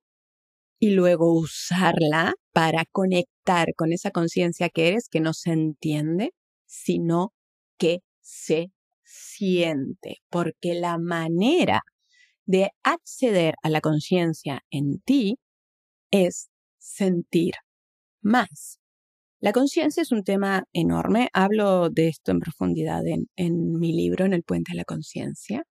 y 0.80 0.92
luego 0.92 1.34
usarla 1.34 2.34
para 2.52 2.84
conectar 2.92 3.74
con 3.76 3.94
esa 3.94 4.12
conciencia 4.12 4.70
que 4.70 4.90
eres, 4.90 5.08
que 5.08 5.22
no 5.22 5.34
se 5.34 5.52
entiende, 5.52 6.32
sino 6.66 7.32
que 7.78 8.00
se 8.22 8.72
siente, 9.04 10.18
porque 10.30 10.74
la 10.74 10.98
manera 10.98 11.82
de 12.46 12.72
acceder 12.84 13.54
a 13.62 13.70
la 13.70 13.82
conciencia 13.82 14.62
en 14.72 15.00
ti 15.06 15.38
es 16.12 16.50
sentir 16.80 17.54
más. 18.24 18.80
La 19.42 19.52
conciencia 19.52 20.02
es 20.02 20.12
un 20.12 20.24
tema 20.24 20.64
enorme, 20.74 21.30
hablo 21.34 21.90
de 21.90 22.08
esto 22.08 22.32
en 22.32 22.40
profundidad 22.40 23.02
en, 23.06 23.28
mi 23.78 23.94
libro, 23.94 24.26
en 24.26 24.34
el 24.34 24.44
puente 24.44 24.72
de 24.72 24.78
la 24.78 24.86
conciencia, 24.86 25.64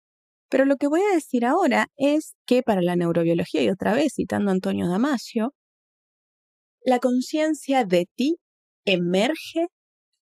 pero 0.49 0.65
lo 0.65 0.77
que 0.77 0.87
voy 0.87 1.01
a 1.01 1.15
decir 1.15 1.45
ahora 1.45 1.87
es 1.97 2.35
que 2.45 2.61
para 2.61 2.83
la 2.83 2.95
neurobiología, 2.95 3.63
y 3.63 3.69
otra 3.69 3.95
vez 3.95 4.13
citando 4.15 4.51
a 4.51 4.53
Antonio 4.53 4.87
Damasio, 4.87 5.53
la 6.85 6.99
conciencia 6.99 7.85
de 7.85 8.07
ti 8.15 8.37
emerge, 8.85 9.67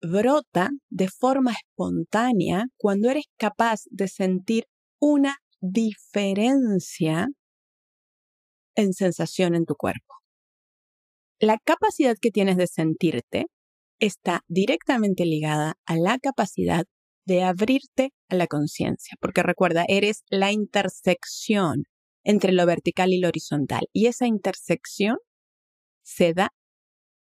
brota 0.03 0.71
de 0.91 1.09
forma 1.09 1.53
espontánea 1.53 2.67
cuando 2.77 3.11
eres 3.11 3.27
capaz 3.39 3.83
de 3.91 4.09
sentir 4.09 4.65
una 5.01 5.37
diferencia 5.61 7.29
en 8.75 8.93
sensación 8.93 9.55
en 9.55 9.67
tu 9.67 9.77
cuerpo. 9.77 10.16
La 11.39 11.59
capacidad 11.63 12.17
que 12.19 12.31
tienes 12.31 12.57
de 12.57 12.67
sentirte 12.67 13.47
está 13.99 14.41
directamente 14.49 15.27
ligada 15.27 15.75
a 15.85 15.97
la 15.97 16.19
capacidad 16.19 16.87
de 17.27 17.43
abrirte 17.43 18.13
a 18.29 18.37
la 18.37 18.47
conciencia, 18.47 19.17
porque 19.21 19.43
recuerda, 19.43 19.85
eres 19.87 20.23
la 20.31 20.53
intersección 20.53 21.85
entre 22.25 22.53
lo 22.53 22.65
vertical 22.65 23.13
y 23.13 23.21
lo 23.21 23.29
horizontal, 23.29 23.87
y 23.93 24.07
esa 24.07 24.27
intersección 24.27 25.19
se 26.03 26.33
da 26.33 26.55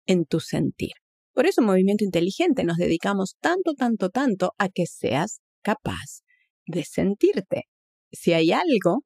en 0.07 0.27
tu 0.27 0.39
sentir. 0.39 0.93
Por 1.33 1.47
eso, 1.47 1.61
movimiento 1.63 2.05
inteligente, 2.05 2.63
nos 2.63 2.77
dedicamos 2.77 3.35
tanto, 3.41 3.75
tanto, 3.75 4.11
tanto 4.11 4.53
a 4.59 4.69
que 4.69 4.87
seas 4.87 5.41
capaz 5.63 6.23
de 6.67 6.85
sentirte. 6.85 7.65
Si 8.13 8.33
hay 8.33 8.53
algo 8.53 9.01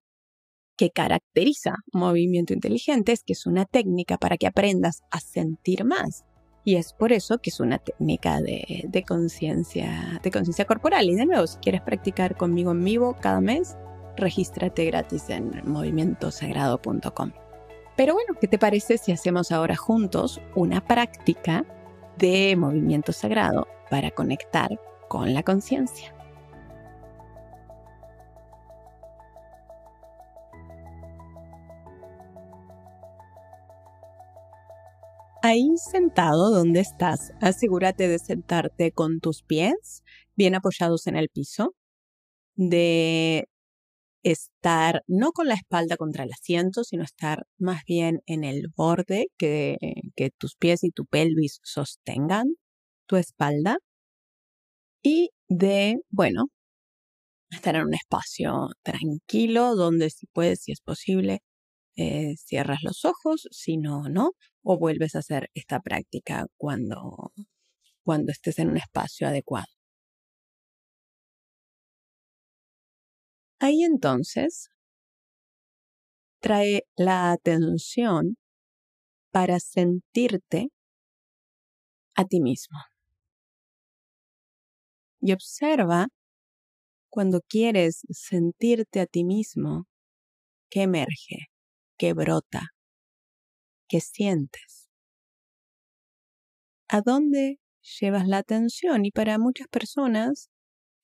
que 0.79 0.91
caracteriza 0.91 1.77
movimiento 1.93 2.55
inteligente 2.55 3.13
es 3.13 3.23
que 3.23 3.35
es 3.35 3.45
una 3.45 3.67
técnica 3.67 4.17
para 4.17 4.39
que 4.39 4.47
aprendas 4.47 5.03
a 5.11 5.21
sentir 5.21 5.85
más. 5.85 6.25
Y 6.65 6.77
es 6.77 6.93
por 6.93 7.13
eso 7.13 7.39
que 7.39 7.51
es 7.51 7.61
una 7.61 7.79
técnica 7.79 8.41
de, 8.41 8.85
de 8.89 9.03
conciencia 9.03 10.21
de 10.23 10.31
conciencia 10.31 10.65
corporal. 10.65 11.09
Y 11.09 11.15
de 11.15 11.27
nuevo, 11.27 11.47
si 11.47 11.59
quieres 11.59 11.83
practicar 11.83 12.37
conmigo 12.37 12.71
en 12.71 12.85
vivo 12.85 13.17
cada 13.21 13.41
mes, 13.41 13.77
regístrate 14.17 14.85
gratis 14.87 15.29
en 15.29 15.63
movimientosagrado.com. 15.65 17.33
Pero 17.97 18.15
bueno, 18.15 18.35
¿qué 18.41 18.49
te 18.49 18.59
parece 18.59 18.97
si 18.97 19.13
hacemos 19.13 19.51
ahora 19.53 19.77
juntos 19.77 20.41
una 20.55 20.87
práctica 20.87 21.67
de 22.19 22.57
movimiento 22.57 23.13
sagrado 23.13 23.67
para 23.91 24.11
conectar 24.11 24.79
con 25.09 25.33
la 25.33 25.43
conciencia. 25.43 26.15
Ahí 35.43 35.77
sentado 35.77 36.51
donde 36.51 36.81
estás, 36.81 37.33
asegúrate 37.41 38.09
de 38.09 38.19
sentarte 38.19 38.91
con 38.91 39.21
tus 39.21 39.43
pies 39.43 40.03
bien 40.35 40.57
apoyados 40.57 41.07
en 41.07 41.17
el 41.17 41.29
piso, 41.29 41.75
de 42.57 43.49
estar 44.25 45.03
no 45.07 45.33
con 45.33 45.49
la 45.49 45.55
espalda 45.55 45.97
contra 45.97 46.25
el 46.25 46.33
asiento, 46.33 46.85
sino 46.85 47.05
estar 47.05 47.47
más 47.59 47.85
bien 47.87 48.21
en 48.27 48.45
el 48.45 48.69
borde 48.77 49.29
que, 49.39 49.77
tus 50.39 50.57
pies 50.57 50.85
y 50.85 50.91
tu 50.91 51.07
pelvis 51.07 51.61
sostengan 51.63 52.47
tu 53.07 53.17
espalda 53.17 53.79
y 55.03 55.31
de, 55.49 55.99
bueno, 56.11 56.47
estar 57.51 57.77
en 57.77 57.83
un 57.87 57.95
espacio 57.95 58.69
tranquilo 58.83 59.77
donde 59.77 60.11
si 60.11 60.27
puedes, 60.27 60.63
si 60.63 60.73
es 60.73 60.81
posible, 60.81 61.41
eh, 61.97 62.37
cierras 62.39 62.81
los 62.83 63.05
ojos, 63.05 63.49
si 63.51 63.77
no, 63.77 64.05
no, 64.09 64.33
o 64.71 64.79
vuelves 64.79 65.15
a 65.15 65.21
hacer 65.21 65.49
esta 65.55 65.81
práctica 65.81 66.47
cuando, 66.59 67.33
cuando 68.05 68.33
estés 68.33 68.59
en 68.59 68.69
un 68.69 68.77
espacio 68.77 69.27
adecuado. 69.27 69.73
Ahí 73.61 73.83
entonces 73.83 74.69
trae 76.43 76.83
la 76.97 77.33
atención 77.33 78.37
para 79.33 79.59
sentirte 79.59 80.69
a 82.15 82.27
ti 82.27 82.41
mismo. 82.41 82.79
Y 85.23 85.33
observa 85.33 86.09
cuando 87.09 87.41
quieres 87.41 88.03
sentirte 88.11 89.01
a 89.01 89.07
ti 89.07 89.25
mismo, 89.25 89.87
que 90.71 90.83
emerge 90.83 91.47
que 91.97 92.13
brota, 92.13 92.69
que 93.89 94.01
sientes. 94.01 94.89
¿A 96.91 97.01
dónde 97.01 97.61
llevas 98.01 98.29
la 98.29 98.39
atención? 98.39 99.05
Y 99.07 99.11
para 99.11 99.39
muchas 99.39 99.69
personas 99.69 100.51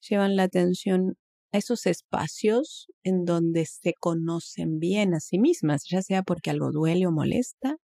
llevan 0.09 0.37
la 0.37 0.45
atención 0.45 1.17
a 1.53 1.59
esos 1.59 1.87
espacios 1.87 2.89
en 3.05 3.25
donde 3.27 3.67
se 3.67 3.95
conocen 4.01 4.81
bien 4.81 5.15
a 5.15 5.21
sí 5.21 5.39
mismas, 5.39 5.85
ya 5.89 6.03
sea 6.03 6.23
porque 6.25 6.51
algo 6.51 6.73
duele 6.73 7.07
o 7.07 7.13
molesta, 7.13 7.77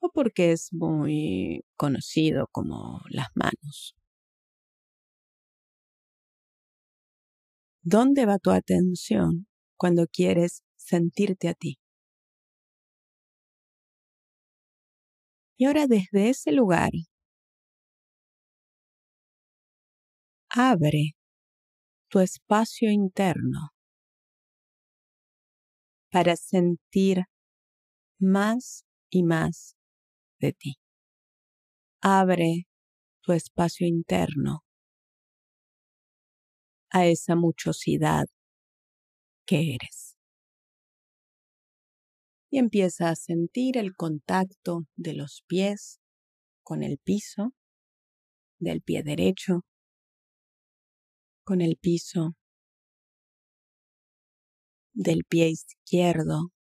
o 0.00 0.10
porque 0.10 0.52
es 0.52 0.72
muy 0.72 1.64
conocido 1.76 2.48
como 2.52 3.00
las 3.08 3.28
manos. 3.34 3.94
¿Dónde 7.82 8.24
va 8.24 8.38
tu 8.38 8.52
atención 8.52 9.46
cuando 9.76 10.06
quieres 10.06 10.62
sentirte 10.76 11.48
a 11.48 11.54
ti? 11.54 11.79
Y 15.60 15.66
ahora 15.66 15.86
desde 15.86 16.30
ese 16.30 16.52
lugar, 16.52 16.90
abre 20.48 21.16
tu 22.08 22.20
espacio 22.20 22.90
interno 22.90 23.68
para 26.10 26.34
sentir 26.36 27.26
más 28.18 28.86
y 29.10 29.22
más 29.22 29.76
de 30.38 30.54
ti. 30.54 30.76
Abre 32.00 32.66
tu 33.20 33.34
espacio 33.34 33.86
interno 33.86 34.64
a 36.90 37.04
esa 37.04 37.36
muchosidad 37.36 38.28
que 39.44 39.74
eres 39.74 40.09
y 42.50 42.58
empieza 42.58 43.10
a 43.10 43.16
sentir 43.16 43.78
el 43.78 43.94
contacto 43.94 44.84
de 44.96 45.14
los 45.14 45.44
pies 45.46 46.00
con 46.62 46.82
el 46.82 46.98
piso, 46.98 47.52
del 48.58 48.82
pie 48.82 49.02
derecho 49.02 49.64
con 51.44 51.60
el 51.60 51.76
piso, 51.76 52.36
del 54.92 55.24
pie 55.24 55.48
izquierdo. 55.48 56.52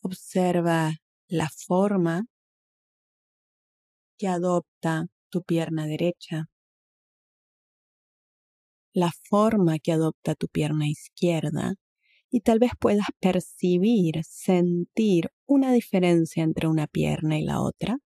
Observa 0.00 0.92
la 1.28 1.48
forma 1.48 2.26
que 4.16 4.28
adopta 4.28 5.06
tu 5.28 5.42
pierna 5.42 5.86
derecha, 5.86 6.46
la 8.92 9.10
forma 9.28 9.78
que 9.78 9.90
adopta 9.90 10.34
tu 10.36 10.46
pierna 10.46 10.86
izquierda 10.86 11.74
y 12.32 12.40
tal 12.40 12.58
vez 12.58 12.72
puedas 12.80 13.06
percibir, 13.20 14.24
sentir 14.24 15.30
una 15.46 15.72
diferencia 15.72 16.42
entre 16.42 16.66
una 16.66 16.86
pierna 16.88 17.38
y 17.38 17.44
la 17.44 17.60
otra. 17.60 17.98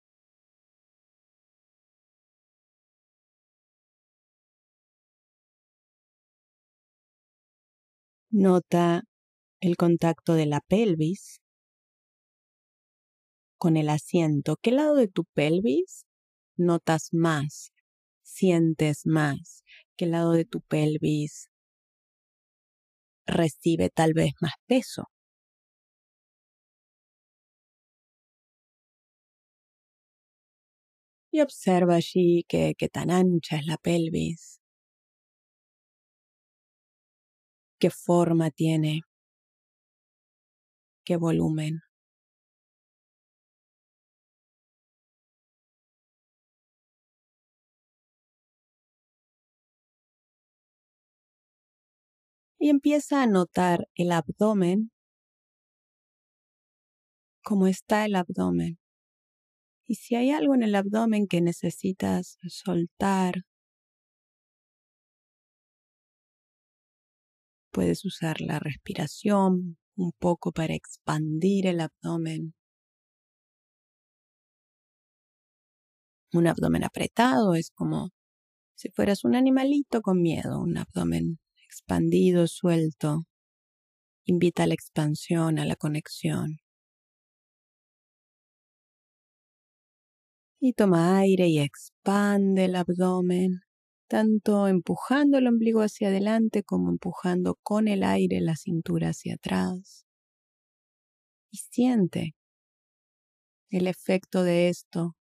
Nota 8.32 9.04
el 9.62 9.78
contacto 9.78 10.34
de 10.36 10.46
la 10.48 10.62
pelvis 10.62 11.40
con 13.58 13.78
el 13.78 13.90
asiento. 13.90 14.58
¿Qué 14.62 14.72
lado 14.72 14.96
de 14.96 15.08
tu 15.08 15.26
pelvis 15.26 16.06
notas 16.58 17.10
más? 17.14 17.72
¿Sientes 18.24 19.06
más? 19.06 19.64
¿Qué 19.98 20.08
lado 20.08 20.32
de 20.34 20.46
tu 20.46 20.62
pelvis 20.62 21.50
recibe 23.28 23.90
tal 23.90 24.14
vez 24.14 24.34
más 24.42 24.54
peso. 24.68 25.10
Y 31.32 31.42
observa 31.42 31.98
allí 31.98 32.46
qué 32.48 32.74
tan 32.92 33.12
ancha 33.12 33.58
es 33.58 33.68
la 33.68 33.78
pelvis, 33.78 34.60
qué 37.80 37.90
forma 37.90 38.52
tiene, 38.52 39.02
qué 41.04 41.16
volumen. 41.18 41.82
Y 52.58 52.70
empieza 52.70 53.22
a 53.22 53.28
notar 53.28 53.88
el 53.96 54.12
abdomen, 54.12 54.92
cómo 57.44 57.68
está 57.68 58.06
el 58.06 58.16
abdomen. 58.16 58.80
Y 59.88 59.96
si 59.96 60.16
hay 60.16 60.32
algo 60.32 60.56
en 60.56 60.64
el 60.64 60.74
abdomen 60.76 61.28
que 61.28 61.42
necesitas 61.42 62.38
soltar, 62.48 63.44
puedes 67.72 68.04
usar 68.06 68.42
la 68.42 68.58
respiración 68.58 69.78
un 69.96 70.12
poco 70.18 70.52
para 70.52 70.74
expandir 70.74 71.68
el 71.68 71.82
abdomen. 71.82 72.56
Un 76.34 76.48
abdomen 76.48 76.84
apretado 76.84 77.54
es 77.54 77.70
como 77.72 78.10
si 78.76 78.90
fueras 78.90 79.24
un 79.24 79.36
animalito 79.36 80.02
con 80.02 80.22
miedo, 80.22 80.60
un 80.60 80.78
abdomen 80.78 81.40
expandido, 81.76 82.48
suelto, 82.48 83.26
invita 84.26 84.64
a 84.64 84.68
la 84.68 84.74
expansión, 84.74 85.60
a 85.60 85.66
la 85.66 85.76
conexión. 85.76 86.60
Y 90.62 90.74
toma 90.74 91.20
aire 91.20 91.48
y 91.48 91.60
expande 91.60 92.66
el 92.66 92.76
abdomen, 92.76 93.62
tanto 94.08 94.68
empujando 94.68 95.38
el 95.38 95.48
ombligo 95.48 95.82
hacia 95.82 96.08
adelante 96.08 96.64
como 96.64 96.90
empujando 96.90 97.60
con 97.62 97.90
el 97.90 98.04
aire 98.04 98.40
la 98.40 98.56
cintura 98.56 99.10
hacia 99.10 99.36
atrás. 99.36 100.06
Y 101.52 101.58
siente 101.58 102.36
el 103.70 103.88
efecto 103.88 104.44
de 104.44 104.70
esto, 104.70 105.16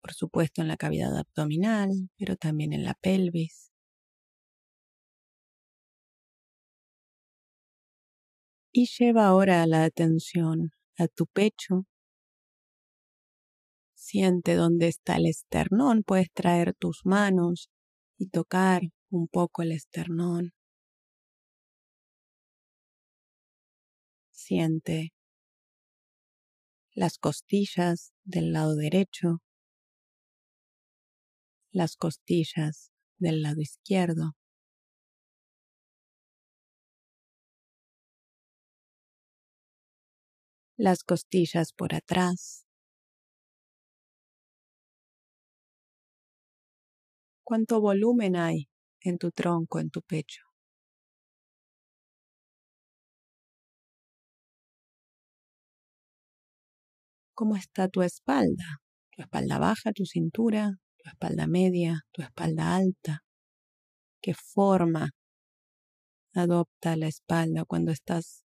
por 0.00 0.14
supuesto 0.14 0.62
en 0.62 0.68
la 0.68 0.78
cavidad 0.78 1.16
abdominal, 1.16 1.90
pero 2.16 2.36
también 2.36 2.72
en 2.72 2.84
la 2.84 2.94
pelvis. 2.94 3.75
Y 8.76 8.84
lleva 8.98 9.26
ahora 9.26 9.66
la 9.66 9.84
atención 9.84 10.72
a 10.98 11.08
tu 11.08 11.24
pecho. 11.26 11.86
Siente 13.94 14.54
dónde 14.54 14.88
está 14.88 15.16
el 15.16 15.24
esternón, 15.24 16.02
puedes 16.02 16.30
traer 16.34 16.74
tus 16.74 17.00
manos 17.06 17.70
y 18.18 18.28
tocar 18.28 18.82
un 19.08 19.28
poco 19.28 19.62
el 19.62 19.72
esternón. 19.72 20.52
Siente 24.30 25.14
las 26.92 27.16
costillas 27.16 28.12
del 28.24 28.52
lado 28.52 28.76
derecho, 28.76 29.40
las 31.70 31.96
costillas 31.96 32.92
del 33.16 33.40
lado 33.40 33.62
izquierdo. 33.62 34.34
Las 40.76 41.04
costillas 41.04 41.72
por 41.72 41.94
atrás. 41.94 42.66
¿Cuánto 47.44 47.80
volumen 47.80 48.36
hay 48.36 48.68
en 49.00 49.18
tu 49.18 49.30
tronco, 49.30 49.78
en 49.80 49.90
tu 49.90 50.02
pecho? 50.02 50.42
¿Cómo 57.34 57.56
está 57.56 57.88
tu 57.88 58.02
espalda? 58.02 58.80
¿Tu 59.10 59.22
espalda 59.22 59.58
baja, 59.58 59.92
tu 59.92 60.04
cintura, 60.06 60.72
tu 60.98 61.08
espalda 61.08 61.46
media, 61.46 62.00
tu 62.12 62.22
espalda 62.22 62.76
alta? 62.76 63.22
¿Qué 64.20 64.34
forma 64.34 65.10
adopta 66.34 66.96
la 66.96 67.06
espalda 67.08 67.64
cuando 67.64 67.92
estás 67.92 68.45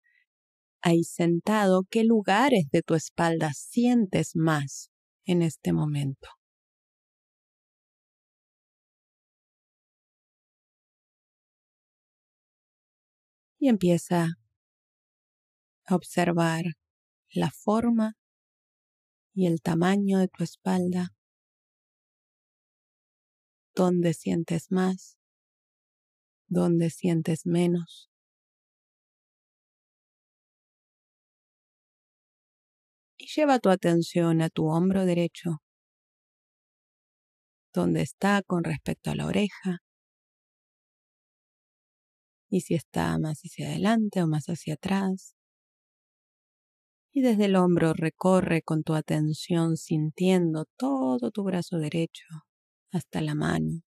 ahí 0.82 1.04
sentado, 1.04 1.84
qué 1.90 2.04
lugares 2.04 2.66
de 2.72 2.82
tu 2.82 2.94
espalda 2.94 3.52
sientes 3.54 4.32
más 4.34 4.90
en 5.24 5.42
este 5.42 5.72
momento. 5.72 6.28
Y 13.58 13.68
empieza 13.68 14.28
a 15.86 15.94
observar 15.94 16.64
la 17.30 17.50
forma 17.50 18.16
y 19.34 19.46
el 19.46 19.60
tamaño 19.60 20.18
de 20.18 20.28
tu 20.28 20.44
espalda, 20.44 21.14
dónde 23.74 24.14
sientes 24.14 24.70
más, 24.70 25.18
dónde 26.48 26.90
sientes 26.90 27.44
menos. 27.44 28.10
Lleva 33.36 33.58
tu 33.58 33.68
atención 33.68 34.40
a 34.40 34.48
tu 34.48 34.66
hombro 34.68 35.04
derecho, 35.04 35.62
donde 37.74 38.00
está 38.00 38.42
con 38.42 38.64
respecto 38.64 39.10
a 39.10 39.14
la 39.14 39.26
oreja, 39.26 39.82
y 42.48 42.62
si 42.62 42.74
está 42.74 43.18
más 43.18 43.40
hacia 43.42 43.68
adelante 43.68 44.22
o 44.22 44.26
más 44.26 44.46
hacia 44.46 44.74
atrás. 44.74 45.36
Y 47.12 47.20
desde 47.20 47.46
el 47.46 47.56
hombro 47.56 47.92
recorre 47.92 48.62
con 48.62 48.82
tu 48.82 48.94
atención 48.94 49.76
sintiendo 49.76 50.64
todo 50.76 51.30
tu 51.30 51.44
brazo 51.44 51.78
derecho 51.78 52.24
hasta 52.90 53.20
la 53.20 53.34
mano, 53.34 53.82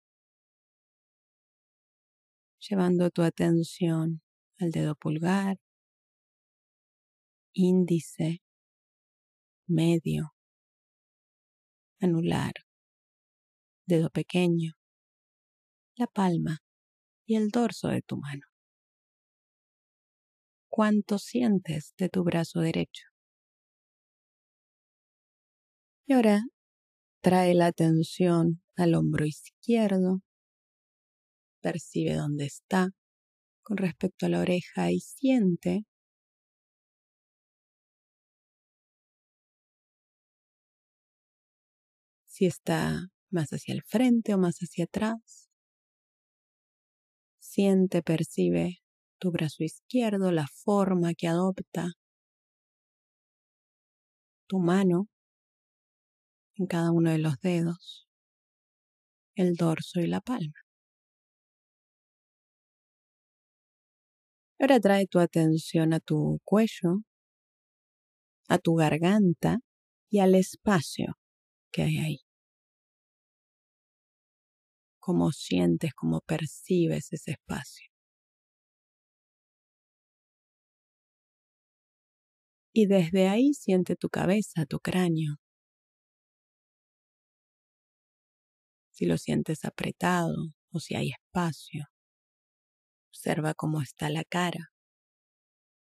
llevando 2.59 3.11
tu 3.11 3.23
atención 3.23 4.23
al 4.59 4.71
dedo 4.73 4.97
pulgar, 4.97 5.59
índice, 7.53 8.41
medio, 9.67 10.35
anular, 12.01 12.53
dedo 13.87 14.11
pequeño, 14.11 14.73
la 15.97 16.07
palma 16.07 16.59
y 17.27 17.37
el 17.37 17.51
dorso 17.51 17.89
de 17.89 18.03
tu 18.03 18.17
mano. 18.17 18.43
¿Cuánto 20.69 21.19
sientes 21.19 21.95
de 21.97 22.09
tu 22.09 22.23
brazo 22.23 22.61
derecho? 22.61 23.05
Y 26.07 26.13
ahora 26.13 26.43
trae 27.23 27.55
la 27.55 27.67
atención 27.67 28.63
al 28.77 28.95
hombro 28.95 29.25
izquierdo, 29.25 30.21
percibe 31.61 32.15
dónde 32.15 32.45
está 32.45 32.91
con 33.63 33.79
respecto 33.79 34.27
a 34.27 34.29
la 34.29 34.41
oreja 34.41 34.93
y 34.93 35.01
siente 35.01 35.85
si 42.37 42.45
está 42.45 43.09
más 43.31 43.49
hacia 43.49 43.73
el 43.73 43.83
frente 43.83 44.35
o 44.35 44.39
más 44.39 44.59
hacia 44.59 44.85
atrás. 44.85 45.49
Siente, 47.41 48.03
percibe 48.03 48.83
tu 49.19 49.33
brazo 49.33 49.65
izquierdo, 49.65 50.31
la 50.33 50.47
forma 50.47 51.15
que 51.15 51.29
adopta 51.29 51.93
tu 54.47 54.59
mano 54.59 55.09
en 56.57 56.67
cada 56.67 56.93
uno 56.93 57.11
de 57.11 57.19
los 57.19 57.41
dedos, 57.41 58.07
el 59.35 59.55
dorso 59.55 60.01
y 60.01 60.07
la 60.07 60.21
palma. 60.21 60.61
Ahora 64.61 64.79
trae 64.79 65.07
tu 65.07 65.21
atención 65.21 65.95
a 65.95 66.01
tu 66.01 66.39
cuello, 66.45 67.01
a 68.49 68.59
tu 68.59 68.75
garganta 68.75 69.61
y 70.11 70.19
al 70.19 70.35
espacio 70.35 71.17
que 71.73 71.83
hay 71.83 71.99
ahí. 71.99 72.26
Cómo 75.07 75.31
sientes, 75.31 75.95
cómo 75.95 76.21
percibes 76.21 77.13
ese 77.13 77.31
espacio. 77.31 77.89
Y 82.75 82.87
desde 82.87 83.29
ahí 83.29 83.55
siente 83.55 83.95
tu 83.95 84.09
cabeza, 84.09 84.67
tu 84.67 84.81
cráneo. 84.81 85.37
Si 88.91 89.07
lo 89.07 89.17
sientes 89.17 89.65
apretado 89.65 90.35
o 90.73 90.81
si 90.81 90.97
hay 90.97 91.13
espacio. 91.13 91.85
Observa 93.11 93.55
cómo 93.55 93.83
está 93.83 94.11
la 94.11 94.25
cara, 94.25 94.73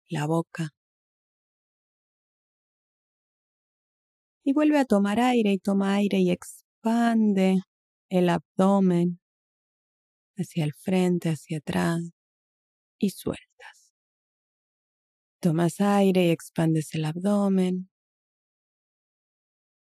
la 0.08 0.26
boca. 0.26 0.70
Y 4.44 4.52
vuelve 4.52 4.78
a 4.80 4.84
tomar 4.84 5.20
aire 5.20 5.52
y 5.52 5.58
toma 5.58 5.94
aire 5.94 6.18
y 6.18 6.32
expande 6.32 7.62
el 8.18 8.28
abdomen 8.28 9.18
hacia 10.36 10.64
el 10.64 10.72
frente, 10.72 11.30
hacia 11.30 11.58
atrás 11.58 12.00
y 12.98 13.10
sueltas. 13.10 13.92
Tomas 15.40 15.80
aire 15.80 16.26
y 16.26 16.30
expandes 16.30 16.94
el 16.94 17.06
abdomen. 17.06 17.90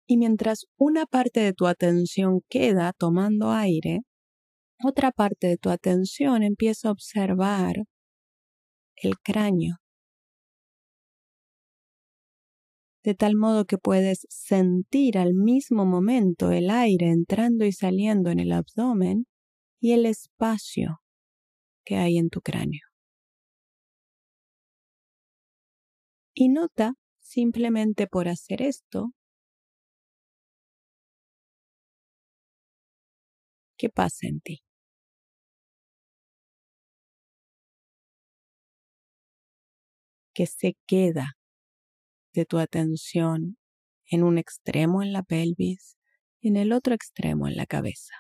Y 0.08 0.16
mientras 0.16 0.66
una 0.78 1.06
parte 1.06 1.42
de 1.42 1.54
tu 1.54 1.68
atención 1.68 2.40
queda 2.50 2.94
tomando 2.94 3.52
aire, 3.52 4.00
otra 4.82 5.12
parte 5.12 5.48
de 5.48 5.58
tu 5.58 5.70
atención 5.70 6.42
empieza 6.42 6.88
a 6.88 6.92
observar 6.92 7.76
el 8.96 9.20
cráneo 9.20 9.81
de 13.04 13.16
tal 13.16 13.36
modo 13.36 13.66
que 13.66 13.78
puedes 13.78 14.28
sentir 14.30 15.18
al 15.18 15.34
mismo 15.34 15.86
momento 15.86 16.52
el 16.52 16.70
aire 16.70 17.10
entrando 17.10 17.66
y 17.66 17.72
saliendo 17.72 18.30
en 18.30 18.40
el 18.40 18.52
abdomen 18.52 19.26
y 19.82 19.94
el 19.94 20.06
espacio 20.06 21.02
que 21.86 21.98
hay 21.98 22.18
en 22.18 22.30
tu 22.30 22.42
cráneo. 22.42 22.82
Y 26.34 26.50
nota 26.50 26.94
simplemente 27.20 28.08
por 28.08 28.28
hacer 28.28 28.62
esto 28.62 29.12
qué 33.78 33.90
pasa 33.90 34.28
en 34.28 34.40
ti. 34.42 34.62
que 40.34 40.46
se 40.48 40.76
queda 40.88 41.36
de 42.34 42.46
tu 42.46 42.58
atención 42.58 43.58
en 44.06 44.24
un 44.24 44.38
extremo 44.38 45.02
en 45.04 45.14
la 45.14 45.24
pelvis 45.24 45.98
y 46.42 46.50
en 46.50 46.58
el 46.58 46.74
otro 46.74 46.94
extremo 46.94 47.48
en 47.48 47.56
la 47.56 47.66
cabeza. 47.66 48.14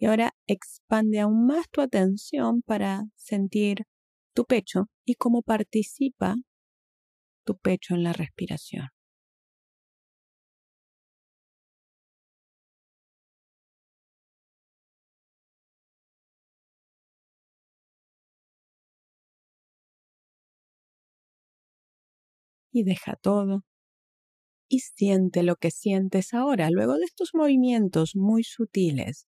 Y 0.00 0.06
ahora 0.06 0.32
expande 0.46 1.20
aún 1.20 1.46
más 1.46 1.68
tu 1.70 1.80
atención 1.80 2.62
para 2.62 3.04
sentir 3.16 3.84
tu 4.32 4.44
pecho 4.44 4.88
y 5.04 5.14
cómo 5.16 5.42
participa 5.42 6.36
tu 7.44 7.56
pecho 7.58 7.94
en 7.94 8.04
la 8.04 8.12
respiración. 8.12 8.97
Y 22.78 22.84
deja 22.84 23.16
todo. 23.16 23.64
Y 24.68 24.80
siente 24.80 25.42
lo 25.42 25.56
que 25.56 25.70
sientes 25.70 26.34
ahora 26.34 26.70
luego 26.70 26.94
de 26.94 27.04
estos 27.04 27.30
movimientos 27.34 28.14
muy 28.14 28.44
sutiles 28.44 29.26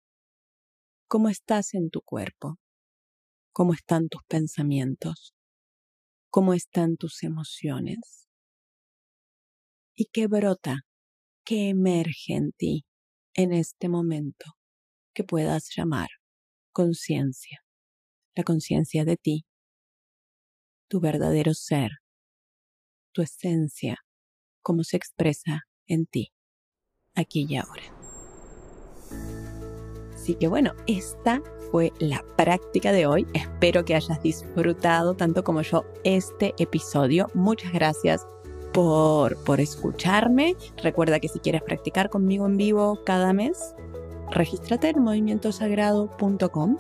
cómo 1.07 1.29
estás 1.29 1.73
en 1.73 1.89
tu 1.89 2.01
cuerpo, 2.01 2.60
cómo 3.53 3.73
están 3.73 4.10
tus 4.10 4.23
pensamientos, 4.27 5.33
cómo 6.29 6.53
están 6.53 6.97
tus 6.97 7.23
emociones. 7.23 8.27
Y 9.95 10.05
qué 10.12 10.27
brota, 10.27 10.81
qué 11.45 11.69
emerge 11.69 12.33
en 12.33 12.51
ti 12.51 12.86
en 13.33 13.53
este 13.53 13.89
momento 13.89 14.57
que 15.13 15.23
puedas 15.23 15.69
llamar 15.75 16.10
conciencia, 16.71 17.63
la 18.36 18.43
conciencia 18.43 19.05
de 19.05 19.17
ti, 19.17 19.45
tu 20.89 20.99
verdadero 20.99 21.53
ser, 21.53 21.91
tu 23.17 23.23
esencia, 23.23 23.97
cómo 24.62 24.84
se 24.84 24.95
expresa 24.95 25.63
en 25.88 26.06
ti, 26.06 26.32
aquí 27.15 27.47
y 27.49 27.56
ahora. 27.56 27.82
Así 30.13 30.36
que 30.36 30.47
bueno, 30.47 30.73
esta 30.86 31.41
fue 31.71 31.91
la 31.97 32.23
práctica 32.38 32.91
de 32.91 33.08
hoy. 33.08 33.25
Espero 33.34 33.84
que 33.86 33.95
hayas 33.95 34.21
disfrutado 34.21 35.15
tanto 35.15 35.43
como 35.43 35.63
yo 35.63 35.84
este 36.03 36.53
episodio. 36.60 37.27
Muchas 37.34 37.73
gracias 37.73 38.23
por, 38.71 39.43
por 39.45 39.60
escucharme. 39.62 40.56
Recuerda 40.84 41.19
que 41.19 41.27
si 41.27 41.39
quieres 41.39 41.63
practicar 41.63 42.12
conmigo 42.12 42.45
en 42.45 42.58
vivo 42.58 42.99
cada 43.03 43.34
mes, 43.34 43.73
regístrate 44.30 44.89
en 44.89 45.01
movimientosagrado.com 45.01 46.77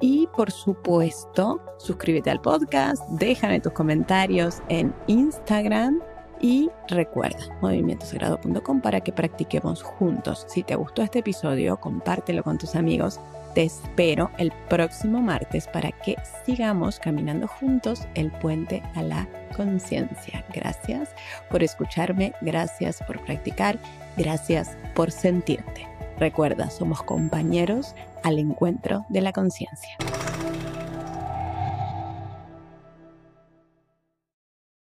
y 0.00 0.28
por 0.36 0.50
supuesto, 0.50 1.60
suscríbete 1.78 2.30
al 2.30 2.40
podcast, 2.40 3.02
déjame 3.10 3.60
tus 3.60 3.72
comentarios 3.72 4.62
en 4.68 4.94
Instagram 5.06 6.00
y 6.40 6.70
recuerda, 6.88 7.38
movimientosagrado.com 7.60 8.80
para 8.80 9.00
que 9.00 9.12
practiquemos 9.12 9.82
juntos. 9.82 10.46
Si 10.48 10.62
te 10.62 10.74
gustó 10.74 11.02
este 11.02 11.18
episodio, 11.18 11.76
compártelo 11.76 12.42
con 12.42 12.56
tus 12.56 12.74
amigos. 12.74 13.20
Te 13.54 13.64
espero 13.64 14.30
el 14.38 14.52
próximo 14.68 15.20
martes 15.20 15.66
para 15.66 15.90
que 15.90 16.16
sigamos 16.46 16.98
caminando 16.98 17.46
juntos 17.46 18.06
el 18.14 18.30
puente 18.30 18.82
a 18.94 19.02
la 19.02 19.28
conciencia. 19.56 20.44
Gracias 20.54 21.10
por 21.50 21.62
escucharme, 21.62 22.32
gracias 22.40 23.02
por 23.06 23.22
practicar, 23.24 23.78
gracias 24.16 24.76
por 24.94 25.10
sentirte. 25.10 25.89
Recuerda, 26.20 26.68
somos 26.68 27.02
compañeros 27.02 27.94
al 28.22 28.38
encuentro 28.38 29.06
de 29.08 29.22
la 29.22 29.32
conciencia. 29.32 29.96